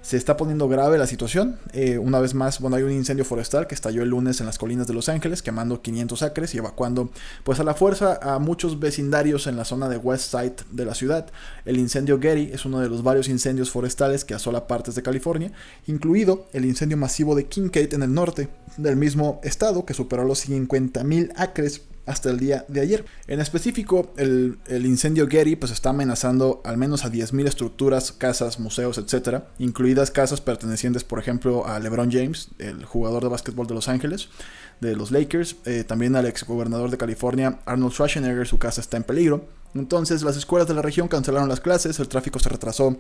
Se 0.02 0.16
está 0.16 0.36
poniendo 0.36 0.68
grave 0.68 0.98
la 0.98 1.06
situación. 1.06 1.58
Eh, 1.72 1.98
una 1.98 2.18
vez 2.18 2.34
más, 2.34 2.58
bueno, 2.58 2.76
hay 2.76 2.82
un 2.82 2.90
incendio 2.90 3.24
forestal 3.24 3.68
que 3.68 3.76
estalló 3.76 4.02
el 4.02 4.08
lunes 4.08 4.40
en 4.40 4.46
las 4.46 4.58
colinas 4.58 4.88
de 4.88 4.94
Los 4.94 5.08
Ángeles, 5.08 5.42
quemando 5.42 5.80
500 5.80 6.22
acres 6.22 6.52
y 6.54 6.58
evacuando 6.58 7.10
pues 7.44 7.60
a 7.60 7.64
la 7.64 7.74
fuerza 7.74 8.18
a 8.20 8.40
muchos 8.40 8.80
vecindarios 8.80 9.46
en 9.46 9.56
la 9.56 9.64
zona 9.64 9.88
de 9.88 9.98
West 9.98 10.32
Side 10.32 10.56
de 10.72 10.84
la 10.84 10.94
ciudad. 10.94 11.26
El 11.64 11.76
incendio 11.76 12.18
Getty 12.18 12.50
es 12.52 12.64
uno 12.64 12.80
de 12.80 12.88
los 12.88 13.04
varios 13.04 13.28
incendios 13.28 13.70
forestales 13.70 14.24
que 14.24 14.34
asola 14.34 14.66
partes 14.66 14.96
de 14.96 15.02
California, 15.02 15.52
incluido 15.86 16.48
el 16.52 16.64
incendio 16.64 16.96
masivo 16.96 17.36
de 17.36 17.46
Kincaid 17.46 17.94
en 17.94 18.02
el 18.02 18.12
norte 18.12 18.48
del 18.76 18.96
mismo 18.96 19.40
estado 19.44 19.84
que 19.84 19.94
superó 19.94 20.24
los 20.24 20.48
50.000 20.48 21.32
acres 21.36 21.82
hasta 22.06 22.30
el 22.30 22.38
día 22.38 22.64
de 22.68 22.80
ayer. 22.80 23.04
En 23.26 23.40
específico, 23.40 24.12
el, 24.16 24.58
incendio 24.68 25.28
Getty 25.28 25.56
pues 25.56 25.72
está 25.72 25.90
amenazando 25.90 26.60
al 26.64 26.76
menos 26.76 27.04
a 27.04 27.10
10.000 27.10 27.46
estructuras, 27.46 28.12
casas, 28.12 28.58
museos, 28.58 28.98
etc., 28.98 29.44
incluidas 29.58 30.10
casas 30.10 30.40
pertenecientes, 30.40 31.04
por 31.04 31.18
ejemplo, 31.18 31.66
a 31.66 31.78
LeBron 31.78 32.10
James, 32.10 32.48
el 32.58 32.84
jugador 32.84 33.22
de 33.22 33.28
básquetbol 33.28 33.66
de 33.66 33.74
Los 33.74 33.88
Ángeles, 33.88 34.28
de 34.80 34.96
los 34.96 35.10
Lakers, 35.10 35.56
eh, 35.66 35.84
también 35.84 36.16
al 36.16 36.26
ex 36.26 36.44
gobernador 36.44 36.90
de 36.90 36.96
California, 36.96 37.60
Arnold 37.66 37.92
Schwarzenegger, 37.92 38.46
su 38.46 38.58
casa 38.58 38.80
está 38.80 38.96
en 38.96 39.04
peligro. 39.04 39.44
Entonces, 39.74 40.22
las 40.22 40.36
escuelas 40.36 40.66
de 40.66 40.74
la 40.74 40.82
región 40.82 41.06
cancelaron 41.06 41.48
las 41.48 41.60
clases, 41.60 41.98
el 42.00 42.08
tráfico 42.08 42.38
se 42.38 42.48
retrasó 42.48 42.96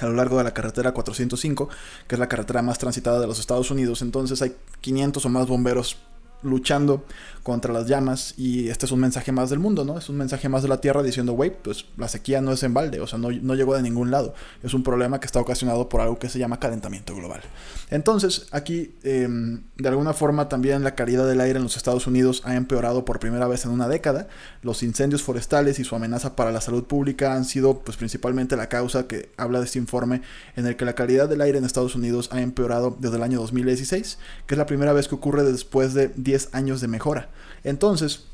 a 0.00 0.06
lo 0.06 0.14
largo 0.14 0.38
de 0.38 0.44
la 0.44 0.52
carretera 0.52 0.92
405, 0.92 1.68
que 2.08 2.14
es 2.14 2.18
la 2.18 2.28
carretera 2.28 2.62
más 2.62 2.78
transitada 2.78 3.20
de 3.20 3.26
los 3.26 3.38
Estados 3.38 3.70
Unidos. 3.70 4.02
Entonces 4.02 4.42
hay 4.42 4.56
500 4.80 5.24
o 5.24 5.28
más 5.28 5.46
bomberos 5.46 5.98
luchando 6.44 7.04
contra 7.44 7.72
las 7.72 7.86
llamas 7.86 8.34
y 8.38 8.68
este 8.68 8.86
es 8.86 8.92
un 8.92 9.00
mensaje 9.00 9.30
más 9.30 9.50
del 9.50 9.58
mundo, 9.58 9.84
¿no? 9.84 9.98
Es 9.98 10.08
un 10.08 10.16
mensaje 10.16 10.48
más 10.48 10.62
de 10.62 10.68
la 10.68 10.80
Tierra 10.80 11.02
diciendo, 11.02 11.34
güey, 11.34 11.52
pues 11.62 11.84
la 11.98 12.08
sequía 12.08 12.40
no 12.40 12.52
es 12.52 12.62
en 12.62 12.72
balde, 12.72 13.00
o 13.00 13.06
sea, 13.06 13.18
no, 13.18 13.30
no, 13.30 13.54
llegó 13.54 13.76
de 13.76 13.82
ningún 13.82 14.10
lado, 14.10 14.34
es 14.62 14.72
un 14.72 14.82
problema 14.82 15.20
que 15.20 15.26
está 15.26 15.40
ocasionado 15.40 15.88
por 15.88 16.00
algo 16.00 16.18
que 16.18 16.30
se 16.30 16.38
llama 16.38 16.58
calentamiento 16.58 17.14
global. 17.14 17.42
Entonces, 17.90 18.46
aquí, 18.50 18.94
em, 19.02 19.62
de 19.76 19.88
alguna 19.88 20.14
forma, 20.14 20.48
también 20.48 20.82
la 20.82 20.94
calidad 20.94 21.28
del 21.28 21.40
aire 21.40 21.58
en 21.58 21.64
los 21.64 21.76
Estados 21.76 22.06
Unidos 22.06 22.40
ha 22.44 22.56
empeorado 22.56 23.04
por 23.04 23.20
primera 23.20 23.46
vez 23.46 23.66
en 23.66 23.72
una 23.72 23.88
década, 23.88 24.26
los 24.62 24.82
incendios 24.82 25.22
forestales 25.22 25.78
y 25.78 25.84
su 25.84 25.94
amenaza 25.94 26.36
para 26.36 26.50
la 26.50 26.62
salud 26.62 26.84
pública 26.84 27.34
han 27.34 27.44
sido, 27.44 27.80
pues, 27.80 27.98
principalmente 27.98 28.56
la 28.56 28.70
causa 28.70 29.06
que 29.06 29.30
habla 29.36 29.58
de 29.58 29.66
este 29.66 29.78
informe 29.78 30.22
en 30.56 30.66
el 30.66 30.76
que 30.76 30.86
la 30.86 30.94
calidad 30.94 31.28
del 31.28 31.42
aire 31.42 31.58
en 31.58 31.64
Estados 31.64 31.94
Unidos 31.94 32.30
ha 32.32 32.40
empeorado 32.40 32.96
desde 32.98 33.16
el 33.16 33.22
año 33.22 33.38
2016, 33.40 34.18
que 34.46 34.54
es 34.54 34.58
la 34.58 34.66
primera 34.66 34.94
vez 34.94 35.08
que 35.08 35.14
ocurre 35.14 35.42
después 35.42 35.92
de 35.92 36.10
10 36.16 36.33
años 36.52 36.80
de 36.80 36.88
mejora. 36.88 37.28
Entonces, 37.62 38.24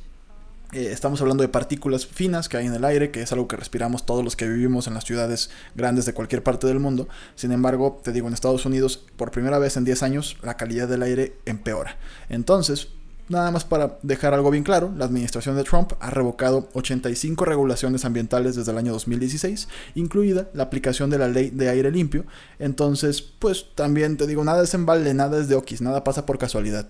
eh, 0.73 0.91
estamos 0.93 1.21
hablando 1.21 1.43
de 1.43 1.49
partículas 1.49 2.07
finas 2.07 2.49
que 2.49 2.57
hay 2.57 2.67
en 2.67 2.75
el 2.75 2.85
aire, 2.85 3.11
que 3.11 3.23
es 3.23 3.33
algo 3.33 3.49
que 3.49 3.57
respiramos 3.57 4.07
todos 4.07 4.23
los 4.23 4.37
que 4.37 4.47
vivimos 4.47 4.87
en 4.87 4.95
las 4.95 5.05
ciudades 5.05 5.51
grandes 5.75 6.05
de 6.07 6.15
cualquier 6.15 6.45
parte 6.45 6.69
del 6.69 6.79
mundo. 6.79 7.09
Sin 7.35 7.51
embargo, 7.51 8.01
te 8.05 8.13
digo, 8.13 8.29
en 8.29 8.35
Estados 8.35 8.65
Unidos, 8.67 9.05
por 9.17 9.33
primera 9.33 9.59
vez 9.59 9.77
en 9.77 9.85
10 9.85 10.03
años, 10.05 10.37
la 10.43 10.57
calidad 10.57 10.87
del 10.87 11.03
aire 11.03 11.37
empeora. 11.45 11.97
Entonces, 12.29 12.89
nada 13.29 13.51
más 13.51 13.65
para 13.65 13.99
dejar 14.03 14.33
algo 14.33 14.53
bien 14.53 14.63
claro, 14.63 14.93
la 14.97 15.07
administración 15.07 15.57
de 15.57 15.65
Trump 15.65 15.93
ha 15.99 16.11
revocado 16.11 16.69
85 16.75 17.45
regulaciones 17.45 18.05
ambientales 18.05 18.55
desde 18.55 18.71
el 18.71 18.79
año 18.79 18.93
2016, 18.93 19.69
incluida 19.97 20.51
la 20.55 20.65
aplicación 20.65 21.11
de 21.11 21.19
la 21.19 21.27
ley 21.27 21.51
de 21.51 21.69
aire 21.69 21.91
limpio. 21.91 22.27
Entonces, 22.61 23.23
pues 23.23 23.67
también 23.75 24.17
te 24.17 24.29
digo, 24.29 24.45
nada 24.45 24.63
es 24.63 24.75
en 24.75 24.87
balde, 24.87 25.15
nada 25.15 25.41
es 25.41 25.49
de 25.49 25.57
okis, 25.57 25.81
nada 25.81 26.05
pasa 26.05 26.27
por 26.27 26.39
casualidad. 26.39 26.87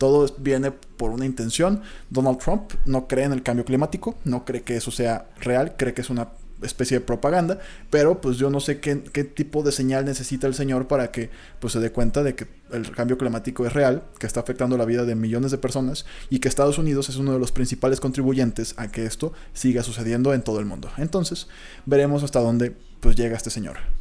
Todo 0.00 0.34
viene 0.38 0.70
por 0.70 1.10
una 1.10 1.26
intención. 1.26 1.82
Donald 2.08 2.38
Trump 2.38 2.72
no 2.86 3.06
cree 3.06 3.26
en 3.26 3.34
el 3.34 3.42
cambio 3.42 3.66
climático, 3.66 4.14
no 4.24 4.46
cree 4.46 4.62
que 4.62 4.74
eso 4.74 4.90
sea 4.90 5.28
real, 5.42 5.74
cree 5.76 5.92
que 5.92 6.00
es 6.00 6.08
una 6.08 6.28
especie 6.62 6.98
de 6.98 7.04
propaganda, 7.04 7.58
pero 7.90 8.22
pues 8.22 8.38
yo 8.38 8.48
no 8.48 8.60
sé 8.60 8.80
qué, 8.80 8.96
tipo 8.96 9.62
de 9.62 9.72
señal 9.72 10.06
necesita 10.06 10.46
el 10.46 10.54
señor 10.54 10.88
para 10.88 11.10
que 11.10 11.28
pues 11.58 11.74
se 11.74 11.80
dé 11.80 11.92
cuenta 11.92 12.22
de 12.22 12.34
que 12.34 12.46
el 12.72 12.90
cambio 12.92 13.18
climático 13.18 13.66
es 13.66 13.74
real, 13.74 14.04
que 14.18 14.26
está 14.26 14.40
afectando 14.40 14.78
la 14.78 14.86
vida 14.86 15.04
de 15.04 15.14
millones 15.14 15.50
de 15.50 15.58
personas 15.58 16.06
y 16.30 16.38
que 16.38 16.48
Estados 16.48 16.78
Unidos 16.78 17.10
es 17.10 17.16
uno 17.16 17.34
de 17.34 17.38
los 17.38 17.52
principales 17.52 18.00
contribuyentes 18.00 18.72
a 18.78 18.90
que 18.90 19.04
esto 19.04 19.34
siga 19.52 19.82
sucediendo 19.82 20.32
en 20.32 20.40
todo 20.40 20.60
el 20.60 20.64
mundo. 20.64 20.90
Entonces, 20.96 21.46
veremos 21.84 22.22
hasta 22.22 22.40
dónde 22.40 22.74
pues 23.00 23.16
llega 23.16 23.36
este 23.36 23.50
señor. 23.50 23.99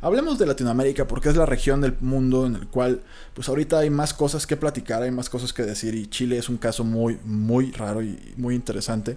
Hablemos 0.00 0.38
de 0.38 0.46
Latinoamérica 0.46 1.06
porque 1.06 1.30
es 1.30 1.36
la 1.36 1.46
región 1.46 1.80
del 1.80 1.96
mundo 2.00 2.46
en 2.46 2.56
el 2.56 2.68
cual 2.68 3.02
pues 3.34 3.48
ahorita 3.48 3.78
hay 3.78 3.90
más 3.90 4.12
cosas 4.12 4.46
que 4.46 4.56
platicar, 4.56 5.02
hay 5.02 5.10
más 5.10 5.30
cosas 5.30 5.52
que 5.52 5.62
decir 5.62 5.94
y 5.94 6.06
Chile 6.06 6.36
es 6.36 6.48
un 6.48 6.58
caso 6.58 6.84
muy 6.84 7.18
muy 7.24 7.72
raro 7.72 8.02
y 8.02 8.34
muy 8.36 8.54
interesante 8.54 9.16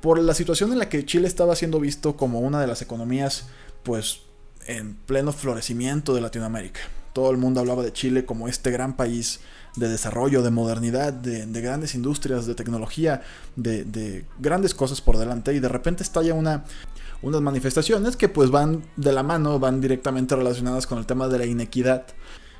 por 0.00 0.18
la 0.20 0.34
situación 0.34 0.72
en 0.72 0.78
la 0.78 0.88
que 0.88 1.04
Chile 1.04 1.28
estaba 1.28 1.54
siendo 1.54 1.78
visto 1.78 2.16
como 2.16 2.40
una 2.40 2.60
de 2.60 2.66
las 2.66 2.82
economías 2.82 3.46
pues 3.82 4.22
en 4.66 4.94
pleno 4.94 5.32
florecimiento 5.32 6.14
de 6.14 6.20
Latinoamérica. 6.20 6.80
Todo 7.12 7.30
el 7.30 7.38
mundo 7.38 7.60
hablaba 7.60 7.82
de 7.82 7.92
Chile 7.92 8.26
como 8.26 8.48
este 8.48 8.70
gran 8.70 8.96
país 8.96 9.40
de 9.76 9.88
desarrollo, 9.88 10.42
de 10.42 10.50
modernidad, 10.50 11.12
de, 11.12 11.46
grandes 11.60 11.94
industrias, 11.94 12.46
de 12.46 12.54
tecnología, 12.54 13.22
de, 13.56 13.84
de, 13.84 14.24
grandes 14.38 14.74
cosas 14.74 15.00
por 15.00 15.18
delante 15.18 15.54
y 15.54 15.60
de 15.60 15.68
repente 15.68 16.02
estalla 16.02 16.34
una, 16.34 16.64
unas 17.26 17.42
manifestaciones 17.42 18.16
que 18.16 18.28
pues 18.28 18.52
van 18.52 18.84
de 18.94 19.12
la 19.12 19.24
mano, 19.24 19.58
van 19.58 19.80
directamente 19.80 20.36
relacionadas 20.36 20.86
con 20.86 20.98
el 20.98 21.06
tema 21.06 21.26
de 21.26 21.38
la 21.38 21.46
inequidad. 21.46 22.06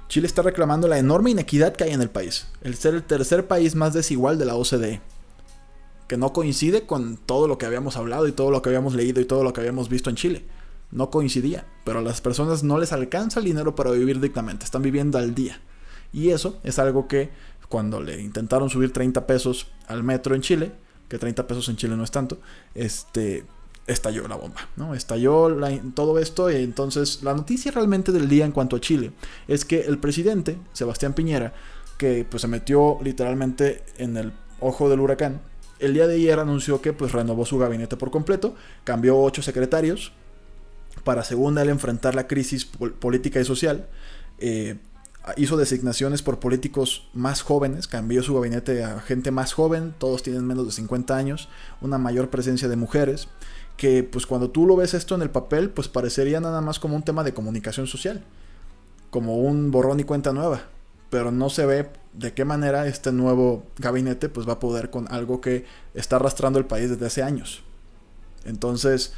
Chile 0.09 0.27
está 0.27 0.43
reclamando 0.43 0.89
la 0.89 0.99
enorme 0.99 1.31
inequidad 1.31 1.77
que 1.77 1.85
hay 1.85 1.93
en 1.93 2.03
el 2.03 2.11
país, 2.11 2.49
el 2.63 2.75
ser 2.75 2.95
el 2.95 3.05
tercer 3.05 3.47
país 3.47 3.77
más 3.77 3.95
desigual 3.95 4.39
de 4.39 4.45
la 4.45 4.57
OCDE, 4.57 5.01
que 6.09 6.17
no 6.17 6.33
coincide 6.33 6.85
con 6.85 7.17
todo 7.17 7.47
lo 7.47 7.59
que 7.59 7.67
habíamos 7.67 7.97
hablado 7.97 8.27
y 8.27 8.33
todo 8.33 8.51
lo 8.51 8.61
que 8.61 8.71
habíamos 8.71 8.95
leído 8.95 9.21
y 9.21 9.25
todo 9.25 9.45
lo 9.45 9.53
que 9.53 9.61
habíamos 9.61 9.89
visto 9.89 10.11
en 10.11 10.17
Chile. 10.17 10.45
No 10.91 11.11
coincidía, 11.11 11.65
pero 11.85 12.01
a 12.01 12.03
las 12.03 12.21
personas 12.21 12.65
no 12.65 12.77
les 12.79 12.93
alcanza 12.93 13.39
el 13.39 13.47
dinero 13.47 13.77
para 13.77 13.93
vivir 13.93 14.19
dignamente, 14.19 14.65
están 14.65 14.83
viviendo 14.83 15.17
al 15.17 15.33
día. 15.33 15.61
Y 16.13 16.31
eso 16.31 16.59
es 16.65 16.81
algo 16.81 17.07
que 17.07 17.31
cuando 17.69 18.01
le 18.01 18.21
intentaron 18.21 18.69
subir 18.69 18.93
30 18.93 19.29
pesos 19.29 19.69
al 19.87 20.03
metro 20.03 20.35
en 20.35 20.43
Chile, 20.43 20.73
que 21.09 21.19
30 21.19 21.47
pesos 21.47 21.69
en 21.69 21.77
Chile 21.77 21.97
no 21.97 22.03
es 22.03 22.11
tanto, 22.11 22.39
este, 22.75 23.45
estalló 23.87 24.27
la 24.27 24.37
bomba, 24.37 24.69
¿no? 24.77 24.95
Estalló 24.95 25.57
todo 25.95 26.19
esto 26.19 26.51
y 26.51 26.57
entonces 26.57 27.23
la 27.23 27.35
noticia 27.35 27.71
realmente 27.71 28.13
del 28.13 28.29
día 28.29 28.45
en 28.45 28.53
cuanto 28.53 28.77
a 28.77 28.81
Chile 28.81 29.13
es 29.47 29.65
que 29.65 29.83
el 29.83 29.99
presidente, 29.99 30.59
Sebastián 30.73 31.15
Piñera, 31.15 31.55
que 31.99 32.27
pues 32.29 32.43
se 32.43 32.49
metió 32.49 32.99
literalmente 33.03 33.85
en 33.99 34.17
el 34.17 34.33
ojo 34.61 34.89
del 34.89 35.01
huracán, 35.01 35.41
el 35.79 35.95
día 35.95 36.07
de 36.07 36.17
ayer 36.17 36.39
anunció 36.39 36.81
que 36.81 36.93
pues 36.93 37.13
renovó 37.13 37.45
su 37.45 37.59
gabinete 37.59 37.97
por 37.97 38.11
completo, 38.11 38.55
cambió 38.85 39.19
ocho 39.19 39.43
secretarios 39.43 40.13
para 41.05 41.23
según 41.23 41.59
él 41.59 41.69
enfrentar 41.69 42.15
la 42.15 42.27
crisis 42.27 42.65
política 42.65 43.41
y 43.41 43.45
social, 43.45 43.87
eh, 44.39 44.77
hizo 45.37 45.57
designaciones 45.57 46.23
por 46.23 46.39
políticos 46.39 47.09
más 47.13 47.43
jóvenes, 47.43 47.89
cambió 47.89 48.23
su 48.23 48.35
gabinete 48.35 48.85
a 48.85 49.01
gente 49.01 49.31
más 49.31 49.53
joven, 49.53 49.95
todos 49.99 50.23
tienen 50.23 50.47
menos 50.47 50.67
de 50.67 50.73
50 50.73 51.17
años, 51.17 51.49
una 51.81 51.99
mayor 51.99 52.31
presencia 52.31 52.69
de 52.69 52.77
mujeres, 52.77 53.29
que 53.77 54.03
pues 54.03 54.27
cuando 54.27 54.51
tú 54.51 54.67
lo 54.67 54.77
ves 54.77 54.95
esto 54.95 55.15
en 55.15 55.23
el 55.23 55.31
papel, 55.31 55.71
pues 55.71 55.89
parecería 55.89 56.41
nada 56.41 56.61
más 56.61 56.79
como 56.79 56.97
un 56.97 57.03
tema 57.03 57.25
de 57.25 57.35
comunicación 57.35 57.87
social, 57.87 58.25
como 59.11 59.37
un 59.37 59.71
borrón 59.71 60.01
y 60.01 60.05
cuenta 60.05 60.33
nueva, 60.33 60.63
pero 61.11 61.31
no 61.31 61.51
se 61.51 61.67
ve 61.67 61.91
de 62.13 62.33
qué 62.33 62.45
manera 62.45 62.87
este 62.87 63.13
nuevo 63.13 63.65
gabinete 63.79 64.29
pues 64.29 64.49
va 64.49 64.55
a 64.55 64.61
poder 64.61 64.91
con 64.91 65.13
algo 65.13 65.41
que 65.41 65.65
está 65.95 66.17
arrastrando 66.17 66.59
el 66.59 66.67
país 66.67 66.91
desde 66.91 67.07
hace 67.07 67.23
años. 67.23 67.63
Entonces, 68.45 69.13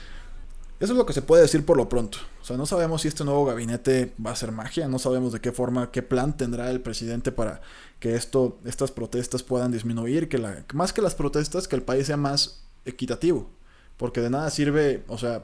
eso 0.80 0.92
es 0.92 0.98
lo 0.98 1.06
que 1.06 1.12
se 1.12 1.22
puede 1.22 1.42
decir 1.42 1.64
por 1.64 1.76
lo 1.76 1.88
pronto. 1.88 2.18
O 2.40 2.44
sea, 2.44 2.56
no 2.56 2.66
sabemos 2.66 3.02
si 3.02 3.08
este 3.08 3.24
nuevo 3.24 3.44
gabinete 3.44 4.14
va 4.24 4.30
a 4.30 4.36
ser 4.36 4.52
magia, 4.52 4.88
no 4.88 4.98
sabemos 4.98 5.32
de 5.32 5.40
qué 5.40 5.52
forma, 5.52 5.90
qué 5.90 6.02
plan 6.02 6.36
tendrá 6.36 6.70
el 6.70 6.80
presidente 6.80 7.30
para 7.32 7.60
que 8.00 8.14
esto, 8.14 8.58
estas 8.64 8.90
protestas 8.90 9.42
puedan 9.42 9.72
disminuir, 9.72 10.28
que 10.28 10.38
la, 10.38 10.64
más 10.72 10.92
que 10.92 11.02
las 11.02 11.14
protestas, 11.14 11.68
que 11.68 11.76
el 11.76 11.82
país 11.82 12.06
sea 12.06 12.16
más 12.16 12.62
equitativo. 12.84 13.50
Porque 13.98 14.22
de 14.22 14.30
nada 14.30 14.48
sirve, 14.50 15.04
o 15.08 15.18
sea, 15.18 15.42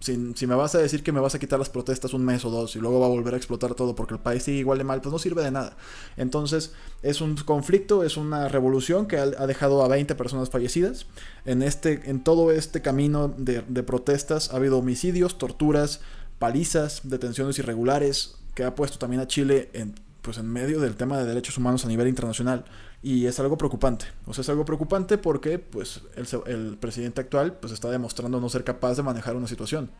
si, 0.00 0.46
me 0.46 0.54
vas 0.54 0.74
a 0.74 0.78
decir 0.78 1.02
que 1.02 1.10
me 1.10 1.20
vas 1.20 1.34
a 1.34 1.38
quitar 1.38 1.58
las 1.58 1.70
protestas 1.70 2.14
un 2.14 2.24
mes 2.24 2.44
o 2.44 2.50
dos 2.50 2.76
y 2.76 2.78
luego 2.78 3.00
va 3.00 3.06
a 3.06 3.08
volver 3.08 3.34
a 3.34 3.36
explotar 3.36 3.74
todo 3.74 3.94
porque 3.96 4.14
el 4.14 4.20
país 4.20 4.44
sigue 4.44 4.58
igual 4.58 4.78
de 4.78 4.84
mal, 4.84 5.00
pues 5.00 5.12
no 5.12 5.18
sirve 5.18 5.42
de 5.42 5.50
nada. 5.50 5.76
Entonces 6.16 6.72
es 7.02 7.20
un 7.20 7.36
conflicto, 7.36 8.04
es 8.04 8.16
una 8.16 8.48
revolución 8.48 9.06
que 9.06 9.18
ha, 9.18 9.46
dejado 9.46 9.82
a 9.82 9.88
20 9.88 10.14
personas 10.14 10.50
fallecidas. 10.50 11.06
En, 11.44 11.62
este, 11.62 12.08
en 12.08 12.22
todo 12.22 12.52
este 12.52 12.80
camino 12.80 13.34
de, 13.36 13.62
de 13.66 13.82
protestas 13.82 14.52
ha 14.52 14.56
habido 14.56 14.78
homicidios, 14.78 15.36
torturas, 15.36 16.00
palizas, 16.38 17.00
detenciones 17.04 17.58
irregulares, 17.58 18.36
que 18.54 18.64
ha 18.64 18.74
puesto 18.74 18.98
también 18.98 19.20
a 19.20 19.26
Chile 19.26 19.70
en 19.72 19.94
pues 20.28 20.36
en 20.36 20.52
medio 20.52 20.78
del 20.78 20.94
tema 20.94 21.16
de 21.16 21.24
derechos 21.24 21.56
humanos 21.56 21.86
a 21.86 21.88
nivel 21.88 22.06
internacional 22.06 22.66
y 23.02 23.24
es 23.24 23.40
algo 23.40 23.56
preocupante. 23.56 24.04
O 24.26 24.34
sea, 24.34 24.42
es 24.42 24.48
algo 24.50 24.66
preocupante 24.66 25.16
porque 25.16 25.58
pues 25.58 26.02
el, 26.16 26.76
presidente 26.76 27.22
actual 27.22 27.54
pues 27.54 27.72
está 27.72 27.88
demostrando 27.88 28.38
no 28.38 28.50
ser 28.50 28.62
capaz 28.62 28.96
de 28.96 29.02
manejar 29.02 29.36
una 29.36 29.46
situación. 29.46 29.90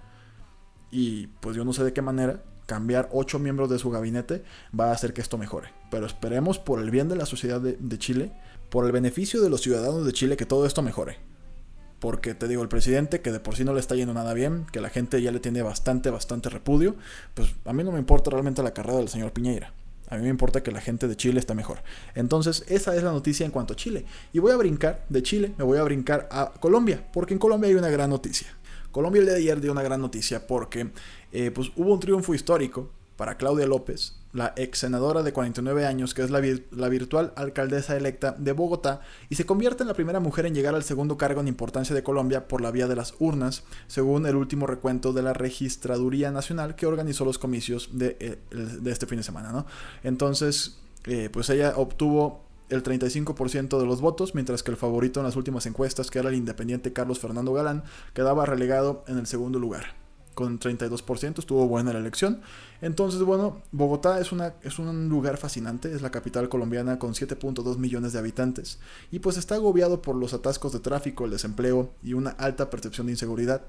Y 0.90 1.28
pues 1.40 1.56
yo 1.56 1.64
no 1.64 1.72
sé 1.72 1.82
de 1.82 1.94
qué 1.94 2.02
manera 2.02 2.42
cambiar 2.66 3.08
ocho 3.10 3.38
miembros 3.38 3.70
de 3.70 3.78
su 3.78 3.88
gabinete 3.88 4.44
va 4.78 4.90
a 4.90 4.92
hacer 4.92 5.14
que 5.14 5.22
esto 5.22 5.38
mejore. 5.38 5.70
Pero 5.90 6.04
esperemos 6.04 6.58
por 6.58 6.78
el 6.78 6.90
bien 6.90 7.08
de 7.08 7.16
la 7.16 7.24
sociedad 7.24 7.62
de, 7.62 7.78
de 7.80 7.98
Chile, 7.98 8.32
por 8.68 8.84
el 8.84 8.92
beneficio 8.92 9.40
de 9.40 9.48
los 9.48 9.62
ciudadanos 9.62 10.04
de 10.04 10.12
Chile, 10.12 10.36
que 10.36 10.44
todo 10.44 10.66
esto 10.66 10.82
mejore. 10.82 11.16
Porque 12.00 12.34
te 12.34 12.48
digo, 12.48 12.62
el 12.62 12.68
presidente, 12.68 13.22
que 13.22 13.32
de 13.32 13.40
por 13.40 13.56
sí 13.56 13.64
no 13.64 13.72
le 13.72 13.80
está 13.80 13.94
yendo 13.94 14.12
nada 14.12 14.34
bien, 14.34 14.66
que 14.72 14.82
la 14.82 14.90
gente 14.90 15.22
ya 15.22 15.32
le 15.32 15.40
tiene 15.40 15.62
bastante, 15.62 16.10
bastante 16.10 16.50
repudio, 16.50 16.96
pues 17.32 17.54
a 17.64 17.72
mí 17.72 17.82
no 17.82 17.92
me 17.92 17.98
importa 17.98 18.28
realmente 18.30 18.62
la 18.62 18.74
carrera 18.74 18.98
del 18.98 19.08
señor 19.08 19.32
Piñeira. 19.32 19.72
A 20.10 20.16
mí 20.16 20.22
me 20.22 20.28
importa 20.28 20.62
que 20.62 20.70
la 20.70 20.80
gente 20.80 21.06
de 21.08 21.16
Chile 21.16 21.40
esté 21.40 21.54
mejor. 21.54 21.82
Entonces, 22.14 22.64
esa 22.68 22.96
es 22.96 23.02
la 23.02 23.12
noticia 23.12 23.44
en 23.44 23.52
cuanto 23.52 23.74
a 23.74 23.76
Chile. 23.76 24.04
Y 24.32 24.38
voy 24.38 24.52
a 24.52 24.56
brincar 24.56 25.04
de 25.08 25.22
Chile, 25.22 25.52
me 25.58 25.64
voy 25.64 25.78
a 25.78 25.82
brincar 25.82 26.28
a 26.30 26.52
Colombia, 26.60 27.06
porque 27.12 27.34
en 27.34 27.40
Colombia 27.40 27.68
hay 27.68 27.74
una 27.74 27.90
gran 27.90 28.10
noticia. 28.10 28.48
Colombia 28.90 29.20
el 29.20 29.26
día 29.26 29.34
de 29.34 29.40
ayer 29.40 29.60
dio 29.60 29.72
una 29.72 29.82
gran 29.82 30.00
noticia 30.00 30.46
porque 30.46 30.90
eh, 31.32 31.50
pues, 31.50 31.70
hubo 31.76 31.92
un 31.92 32.00
triunfo 32.00 32.34
histórico 32.34 32.90
para 33.18 33.36
Claudia 33.36 33.66
López, 33.66 34.14
la 34.32 34.54
ex 34.56 34.78
senadora 34.78 35.24
de 35.24 35.32
49 35.32 35.84
años, 35.84 36.14
que 36.14 36.22
es 36.22 36.30
la, 36.30 36.38
virtual 36.38 37.32
alcaldesa 37.34 37.96
electa 37.96 38.30
de 38.38 38.52
Bogotá, 38.52 39.00
y 39.28 39.34
se 39.34 39.44
convierte 39.44 39.82
en 39.82 39.88
la 39.88 39.94
primera 39.94 40.20
mujer 40.20 40.46
en 40.46 40.54
llegar 40.54 40.76
al 40.76 40.84
segundo 40.84 41.18
cargo 41.18 41.40
en 41.40 41.48
importancia 41.48 41.96
de 41.96 42.04
Colombia 42.04 42.46
por 42.46 42.60
la 42.60 42.70
vía 42.70 42.86
de 42.86 42.94
las 42.94 43.14
urnas, 43.18 43.64
según 43.88 44.24
el 44.24 44.36
último 44.36 44.68
recuento 44.68 45.12
de 45.12 45.22
la 45.22 45.32
Registraduría 45.32 46.30
Nacional 46.30 46.76
que 46.76 46.86
organizó 46.86 47.24
los 47.24 47.38
comicios 47.38 47.90
de, 47.92 48.16
eh, 48.20 48.38
este 48.86 49.06
fin 49.06 49.18
de 49.18 49.24
semana. 49.24 49.66
Entonces, 50.04 50.78
eh, 51.04 51.28
pues 51.32 51.50
ella 51.50 51.72
obtuvo 51.74 52.44
el 52.68 52.84
35% 52.84 53.80
de 53.80 53.86
los 53.86 54.00
votos, 54.00 54.36
mientras 54.36 54.62
que 54.62 54.70
el 54.70 54.76
favorito 54.76 55.18
en 55.18 55.26
las 55.26 55.34
últimas 55.34 55.66
encuestas, 55.66 56.08
que 56.08 56.20
era 56.20 56.28
el 56.28 56.36
independiente 56.36 56.92
Carlos 56.92 57.18
Fernando 57.18 57.52
Galán, 57.52 57.82
quedaba 58.14 58.46
relegado 58.46 59.02
en 59.08 59.18
el 59.18 59.26
segundo 59.26 59.58
lugar. 59.58 59.97
Con 60.38 60.60
32% 60.60 61.40
estuvo 61.40 61.66
buena 61.66 61.92
la 61.92 61.98
elección. 61.98 62.42
Entonces, 62.80 63.20
bueno, 63.22 63.60
Bogotá 63.72 64.20
es, 64.20 64.30
una, 64.30 64.54
es 64.62 64.78
un 64.78 65.08
lugar 65.08 65.36
fascinante, 65.36 65.92
es 65.92 66.00
la 66.00 66.12
capital 66.12 66.48
colombiana 66.48 67.00
con 67.00 67.14
7.2 67.14 67.76
millones 67.76 68.12
de 68.12 68.20
habitantes 68.20 68.78
y 69.10 69.18
pues 69.18 69.36
está 69.36 69.56
agobiado 69.56 70.00
por 70.00 70.14
los 70.14 70.34
atascos 70.34 70.72
de 70.72 70.78
tráfico, 70.78 71.24
el 71.24 71.32
desempleo 71.32 71.90
y 72.04 72.12
una 72.12 72.30
alta 72.30 72.70
percepción 72.70 73.08
de 73.08 73.14
inseguridad. 73.14 73.62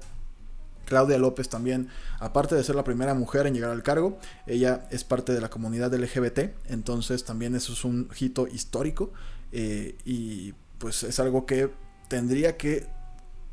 Claudia 0.84 1.18
López 1.18 1.48
también, 1.48 1.88
aparte 2.20 2.54
de 2.54 2.62
ser 2.62 2.76
la 2.76 2.84
primera 2.84 3.14
mujer 3.14 3.48
en 3.48 3.54
llegar 3.54 3.72
al 3.72 3.82
cargo, 3.82 4.20
ella 4.46 4.86
es 4.92 5.02
parte 5.02 5.32
de 5.32 5.40
la 5.40 5.50
comunidad 5.50 5.92
LGBT, 5.92 6.50
entonces 6.68 7.24
también 7.24 7.56
eso 7.56 7.72
es 7.72 7.84
un 7.84 8.08
hito 8.16 8.46
histórico 8.46 9.10
eh, 9.50 9.98
y 10.04 10.52
pues 10.78 11.02
es 11.02 11.18
algo 11.18 11.46
que 11.46 11.68
tendría 12.06 12.56
que 12.56 12.86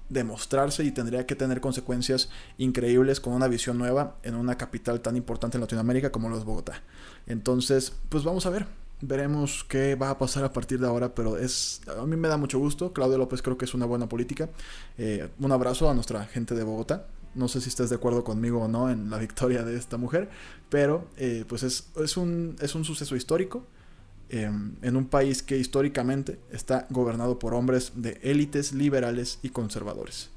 demostrarse 0.09 0.83
y 0.83 0.91
tendría 0.91 1.25
que 1.25 1.35
tener 1.35 1.61
consecuencias 1.61 2.29
increíbles 2.57 3.19
con 3.19 3.33
una 3.33 3.47
visión 3.47 3.77
nueva 3.77 4.15
en 4.23 4.35
una 4.35 4.57
capital 4.57 5.01
tan 5.01 5.15
importante 5.15 5.57
en 5.57 5.61
Latinoamérica 5.61 6.11
como 6.11 6.29
lo 6.29 6.37
es 6.37 6.43
Bogotá. 6.43 6.81
Entonces, 7.25 7.93
pues 8.09 8.23
vamos 8.23 8.45
a 8.45 8.49
ver, 8.49 8.67
Veremos 8.99 9.63
qué 9.63 9.93
va 9.93 10.09
a 10.09 10.17
pasar 10.17 10.43
a 10.43 10.51
partir 10.51 10.79
de 10.79 10.87
ahora, 10.87 11.13
pero 11.13 11.37
es 11.37 11.81
a 11.99 12.03
mí 12.07 12.15
me 12.15 12.27
da 12.27 12.37
mucho 12.37 12.57
gusto. 12.57 12.93
Claudia 12.93 13.19
López 13.19 13.43
creo 13.43 13.55
que 13.55 13.65
es 13.65 13.75
una 13.75 13.85
buena 13.85 14.09
política. 14.09 14.49
Eh, 14.97 15.29
un 15.37 15.51
abrazo 15.51 15.87
a 15.87 15.93
nuestra 15.93 16.25
gente 16.25 16.55
de 16.55 16.63
Bogotá. 16.63 17.05
No 17.35 17.47
sé 17.47 17.61
si 17.61 17.69
estás 17.69 17.91
de 17.91 17.95
acuerdo 17.95 18.23
conmigo 18.23 18.63
o 18.63 18.67
no 18.67 18.89
en 18.89 19.11
la 19.11 19.19
victoria 19.19 19.63
de 19.63 19.77
esta 19.77 19.97
mujer, 19.97 20.29
pero 20.69 21.07
eh, 21.17 21.45
pues 21.47 21.61
es, 21.61 21.89
es, 21.97 22.17
un, 22.17 22.55
es 22.59 22.73
un 22.73 22.85
suceso 22.85 23.15
histórico 23.15 23.67
em, 24.29 24.75
en 24.81 24.95
un 24.95 25.07
país 25.07 25.41
que 25.43 25.57
históricamente 25.57 26.39
está 26.51 26.87
gobernado 26.89 27.39
por 27.39 27.53
hombres 27.53 27.93
de 27.95 28.19
élites 28.23 28.73
liberales 28.73 29.39
y 29.41 29.49
conservadores. 29.49 30.29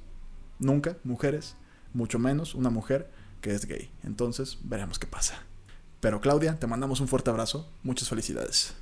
Nunca 0.59 0.97
mujeres, 1.05 1.57
mucho 1.95 2.19
menos 2.19 2.55
una 2.55 2.71
mujer 2.71 3.11
que 3.41 3.55
es 3.55 3.67
gay. 3.67 3.91
Entonces 4.05 4.59
veremos 4.63 4.99
qué 4.99 5.07
pasa. 5.07 5.43
Pero 6.01 6.21
Claudia, 6.21 6.59
te 6.59 6.67
mandamos 6.67 7.01
un 7.01 7.09
fuerte 7.09 7.31
abrazo, 7.31 7.71
muchas 7.83 8.09
felicidades. 8.09 8.75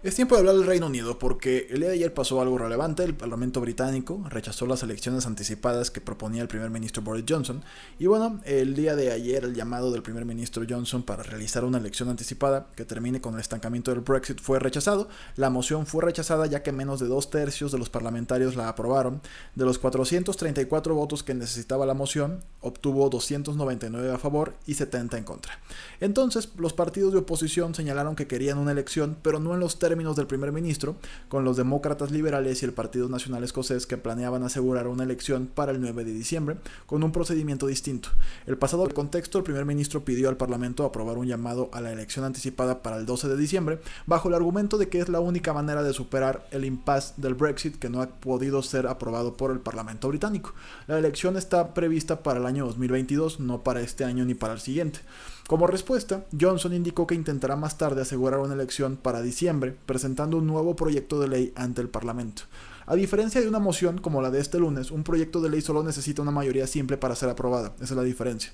Es 0.00 0.14
tiempo 0.14 0.36
de 0.36 0.38
hablar 0.38 0.54
del 0.54 0.64
Reino 0.64 0.86
Unido 0.86 1.18
porque 1.18 1.66
el 1.70 1.80
día 1.80 1.88
de 1.88 1.96
ayer 1.96 2.14
pasó 2.14 2.40
algo 2.40 2.56
relevante. 2.56 3.02
El 3.02 3.16
Parlamento 3.16 3.60
británico 3.60 4.22
rechazó 4.28 4.64
las 4.64 4.84
elecciones 4.84 5.26
anticipadas 5.26 5.90
que 5.90 6.00
proponía 6.00 6.40
el 6.40 6.46
primer 6.46 6.70
ministro 6.70 7.02
Boris 7.02 7.24
Johnson. 7.28 7.64
Y 7.98 8.06
bueno, 8.06 8.40
el 8.44 8.76
día 8.76 8.94
de 8.94 9.10
ayer 9.10 9.42
el 9.42 9.56
llamado 9.56 9.90
del 9.90 10.04
primer 10.04 10.24
ministro 10.24 10.64
Johnson 10.68 11.02
para 11.02 11.24
realizar 11.24 11.64
una 11.64 11.78
elección 11.78 12.08
anticipada 12.08 12.68
que 12.76 12.84
termine 12.84 13.20
con 13.20 13.34
el 13.34 13.40
estancamiento 13.40 13.90
del 13.90 14.02
Brexit 14.02 14.40
fue 14.40 14.60
rechazado. 14.60 15.08
La 15.34 15.50
moción 15.50 15.84
fue 15.84 16.04
rechazada 16.04 16.46
ya 16.46 16.62
que 16.62 16.70
menos 16.70 17.00
de 17.00 17.08
dos 17.08 17.28
tercios 17.28 17.72
de 17.72 17.78
los 17.78 17.90
parlamentarios 17.90 18.54
la 18.54 18.68
aprobaron. 18.68 19.20
De 19.56 19.64
los 19.64 19.80
434 19.80 20.94
votos 20.94 21.24
que 21.24 21.34
necesitaba 21.34 21.86
la 21.86 21.94
moción, 21.94 22.44
obtuvo 22.60 23.10
299 23.10 24.12
a 24.12 24.18
favor 24.18 24.54
y 24.64 24.74
70 24.74 25.18
en 25.18 25.24
contra. 25.24 25.58
Entonces, 25.98 26.50
los 26.56 26.72
partidos 26.72 27.12
de 27.12 27.18
oposición 27.18 27.74
señalaron 27.74 28.14
que 28.14 28.28
querían 28.28 28.58
una 28.58 28.70
elección, 28.70 29.16
pero 29.22 29.40
no 29.40 29.54
en 29.54 29.58
los 29.58 29.80
términos 29.80 29.87
del 29.88 30.26
primer 30.26 30.52
ministro, 30.52 30.96
con 31.28 31.44
los 31.44 31.56
demócratas 31.56 32.10
liberales 32.10 32.62
y 32.62 32.66
el 32.66 32.74
Partido 32.74 33.08
Nacional 33.08 33.42
Escocés 33.42 33.86
que 33.86 33.96
planeaban 33.96 34.42
asegurar 34.42 34.86
una 34.86 35.02
elección 35.02 35.46
para 35.46 35.72
el 35.72 35.80
9 35.80 36.04
de 36.04 36.12
diciembre, 36.12 36.56
con 36.84 37.02
un 37.02 37.10
procedimiento 37.10 37.66
distinto. 37.66 38.10
El 38.46 38.58
pasado 38.58 38.86
contexto, 38.88 39.38
el 39.38 39.44
primer 39.44 39.64
ministro 39.64 40.04
pidió 40.04 40.28
al 40.28 40.36
Parlamento 40.36 40.84
aprobar 40.84 41.16
un 41.16 41.26
llamado 41.26 41.70
a 41.72 41.80
la 41.80 41.90
elección 41.90 42.26
anticipada 42.26 42.82
para 42.82 42.96
el 42.96 43.06
12 43.06 43.28
de 43.28 43.36
diciembre, 43.38 43.80
bajo 44.06 44.28
el 44.28 44.34
argumento 44.34 44.76
de 44.76 44.88
que 44.90 45.00
es 45.00 45.08
la 45.08 45.20
única 45.20 45.54
manera 45.54 45.82
de 45.82 45.94
superar 45.94 46.46
el 46.50 46.66
impasse 46.66 47.14
del 47.16 47.34
Brexit 47.34 47.78
que 47.78 47.88
no 47.88 48.02
ha 48.02 48.08
podido 48.08 48.62
ser 48.62 48.86
aprobado 48.86 49.38
por 49.38 49.50
el 49.50 49.60
Parlamento 49.60 50.08
británico. 50.08 50.52
La 50.86 50.98
elección 50.98 51.38
está 51.38 51.72
prevista 51.72 52.22
para 52.22 52.40
el 52.40 52.46
año 52.46 52.66
2022, 52.66 53.40
no 53.40 53.62
para 53.62 53.80
este 53.80 54.04
año 54.04 54.26
ni 54.26 54.34
para 54.34 54.52
el 54.52 54.60
siguiente. 54.60 55.00
Como 55.48 55.66
respuesta, 55.66 56.26
Johnson 56.38 56.74
indicó 56.74 57.06
que 57.06 57.14
intentará 57.14 57.56
más 57.56 57.78
tarde 57.78 58.02
asegurar 58.02 58.40
una 58.40 58.52
elección 58.52 58.98
para 58.98 59.22
diciembre, 59.22 59.74
presentando 59.86 60.36
un 60.36 60.46
nuevo 60.46 60.76
proyecto 60.76 61.18
de 61.20 61.28
ley 61.28 61.52
ante 61.56 61.80
el 61.80 61.88
Parlamento. 61.88 62.42
A 62.84 62.94
diferencia 62.96 63.40
de 63.40 63.48
una 63.48 63.58
moción 63.58 63.96
como 63.96 64.20
la 64.20 64.30
de 64.30 64.40
este 64.40 64.58
lunes, 64.58 64.90
un 64.90 65.04
proyecto 65.04 65.40
de 65.40 65.48
ley 65.48 65.62
solo 65.62 65.82
necesita 65.82 66.20
una 66.20 66.32
mayoría 66.32 66.66
simple 66.66 66.98
para 66.98 67.16
ser 67.16 67.30
aprobada. 67.30 67.72
Esa 67.76 67.94
es 67.94 67.96
la 67.96 68.02
diferencia. 68.02 68.52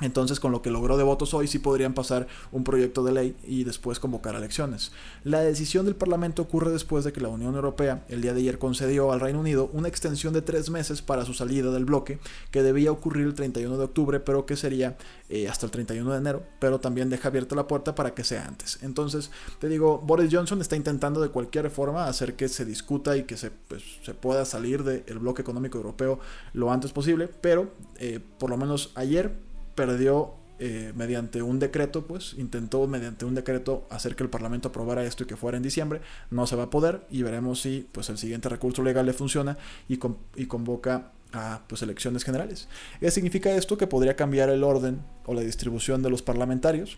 Entonces, 0.00 0.40
con 0.40 0.52
lo 0.52 0.60
que 0.60 0.70
logró 0.70 0.98
de 0.98 1.04
votos 1.04 1.32
hoy, 1.32 1.46
sí 1.46 1.58
podrían 1.58 1.94
pasar 1.94 2.26
un 2.52 2.64
proyecto 2.64 3.02
de 3.02 3.12
ley 3.12 3.36
y 3.46 3.64
después 3.64 3.98
convocar 3.98 4.34
elecciones. 4.34 4.92
La 5.24 5.40
decisión 5.40 5.86
del 5.86 5.96
Parlamento 5.96 6.42
ocurre 6.42 6.70
después 6.70 7.04
de 7.04 7.12
que 7.12 7.22
la 7.22 7.28
Unión 7.28 7.54
Europea 7.54 8.04
el 8.08 8.20
día 8.20 8.34
de 8.34 8.40
ayer 8.40 8.58
concedió 8.58 9.10
al 9.10 9.20
Reino 9.20 9.40
Unido 9.40 9.70
una 9.72 9.88
extensión 9.88 10.34
de 10.34 10.42
tres 10.42 10.68
meses 10.68 11.00
para 11.00 11.24
su 11.24 11.32
salida 11.32 11.70
del 11.70 11.86
bloque, 11.86 12.18
que 12.50 12.62
debía 12.62 12.92
ocurrir 12.92 13.26
el 13.26 13.34
31 13.34 13.78
de 13.78 13.84
octubre, 13.84 14.20
pero 14.20 14.44
que 14.44 14.56
sería 14.56 14.98
eh, 15.30 15.48
hasta 15.48 15.64
el 15.64 15.72
31 15.72 16.12
de 16.12 16.18
enero, 16.18 16.42
pero 16.58 16.78
también 16.78 17.08
deja 17.08 17.28
abierta 17.28 17.56
la 17.56 17.66
puerta 17.66 17.94
para 17.94 18.14
que 18.14 18.22
sea 18.22 18.46
antes. 18.46 18.78
Entonces, 18.82 19.30
te 19.58 19.68
digo, 19.68 19.98
Boris 19.98 20.28
Johnson 20.30 20.60
está 20.60 20.76
intentando 20.76 21.20
de 21.22 21.30
cualquier 21.30 21.70
forma 21.70 22.06
hacer 22.06 22.36
que 22.36 22.48
se 22.48 22.66
discuta 22.66 23.16
y 23.16 23.22
que 23.22 23.38
se, 23.38 23.50
pues, 23.50 23.82
se 24.04 24.12
pueda 24.12 24.44
salir 24.44 24.84
del 24.84 25.18
bloque 25.18 25.40
económico 25.40 25.78
europeo 25.78 26.20
lo 26.52 26.70
antes 26.70 26.92
posible, 26.92 27.28
pero 27.28 27.70
eh, 27.98 28.20
por 28.38 28.50
lo 28.50 28.56
menos 28.56 28.92
ayer 28.94 29.45
perdió 29.76 30.34
eh, 30.58 30.92
mediante 30.96 31.42
un 31.42 31.58
decreto, 31.58 32.06
pues 32.06 32.34
intentó 32.38 32.86
mediante 32.88 33.26
un 33.26 33.34
decreto 33.34 33.86
hacer 33.90 34.16
que 34.16 34.22
el 34.22 34.30
Parlamento 34.30 34.68
aprobara 34.68 35.04
esto 35.04 35.22
y 35.22 35.26
que 35.26 35.36
fuera 35.36 35.58
en 35.58 35.62
diciembre. 35.62 36.00
No 36.30 36.46
se 36.46 36.56
va 36.56 36.64
a 36.64 36.70
poder 36.70 37.06
y 37.10 37.22
veremos 37.22 37.60
si 37.60 37.86
pues 37.92 38.08
el 38.08 38.18
siguiente 38.18 38.48
recurso 38.48 38.82
legal 38.82 39.06
le 39.06 39.12
funciona 39.12 39.58
y, 39.88 40.00
y 40.34 40.46
convoca 40.46 41.12
a 41.32 41.62
pues, 41.68 41.82
elecciones 41.82 42.24
generales. 42.24 42.68
¿Qué 43.00 43.10
significa 43.10 43.54
esto? 43.54 43.76
Que 43.76 43.86
podría 43.86 44.16
cambiar 44.16 44.48
el 44.48 44.64
orden 44.64 45.02
o 45.26 45.34
la 45.34 45.42
distribución 45.42 46.02
de 46.02 46.10
los 46.10 46.22
parlamentarios 46.22 46.96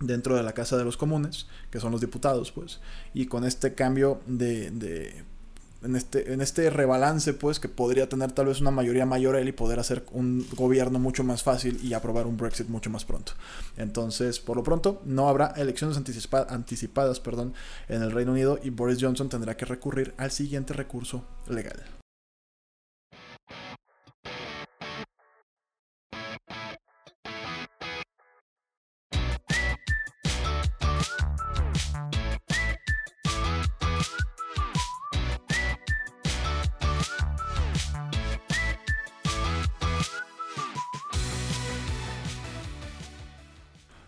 dentro 0.00 0.34
de 0.34 0.42
la 0.42 0.52
Casa 0.52 0.76
de 0.76 0.84
los 0.84 0.96
Comunes, 0.96 1.46
que 1.70 1.78
son 1.78 1.92
los 1.92 2.00
diputados, 2.00 2.50
pues, 2.50 2.80
y 3.14 3.26
con 3.26 3.44
este 3.44 3.74
cambio 3.74 4.20
de 4.26 5.24
en 5.84 5.96
este, 5.96 6.32
en 6.32 6.40
este 6.40 6.70
rebalance, 6.70 7.32
pues, 7.34 7.60
que 7.60 7.68
podría 7.68 8.08
tener 8.08 8.32
tal 8.32 8.46
vez 8.46 8.60
una 8.60 8.70
mayoría 8.70 9.06
mayor 9.06 9.36
él 9.36 9.48
y 9.48 9.52
poder 9.52 9.78
hacer 9.78 10.04
un 10.12 10.46
gobierno 10.54 10.98
mucho 10.98 11.24
más 11.24 11.42
fácil 11.42 11.78
y 11.82 11.94
aprobar 11.94 12.26
un 12.26 12.36
Brexit 12.36 12.68
mucho 12.68 12.90
más 12.90 13.04
pronto. 13.04 13.32
Entonces, 13.76 14.40
por 14.40 14.56
lo 14.56 14.62
pronto, 14.62 15.02
no 15.04 15.28
habrá 15.28 15.48
elecciones 15.56 15.96
anticipadas 15.96 17.20
perdón, 17.20 17.54
en 17.88 18.02
el 18.02 18.10
Reino 18.10 18.32
Unido 18.32 18.58
y 18.62 18.70
Boris 18.70 18.98
Johnson 19.00 19.28
tendrá 19.28 19.56
que 19.56 19.64
recurrir 19.64 20.14
al 20.16 20.30
siguiente 20.30 20.72
recurso 20.72 21.24
legal. 21.48 21.93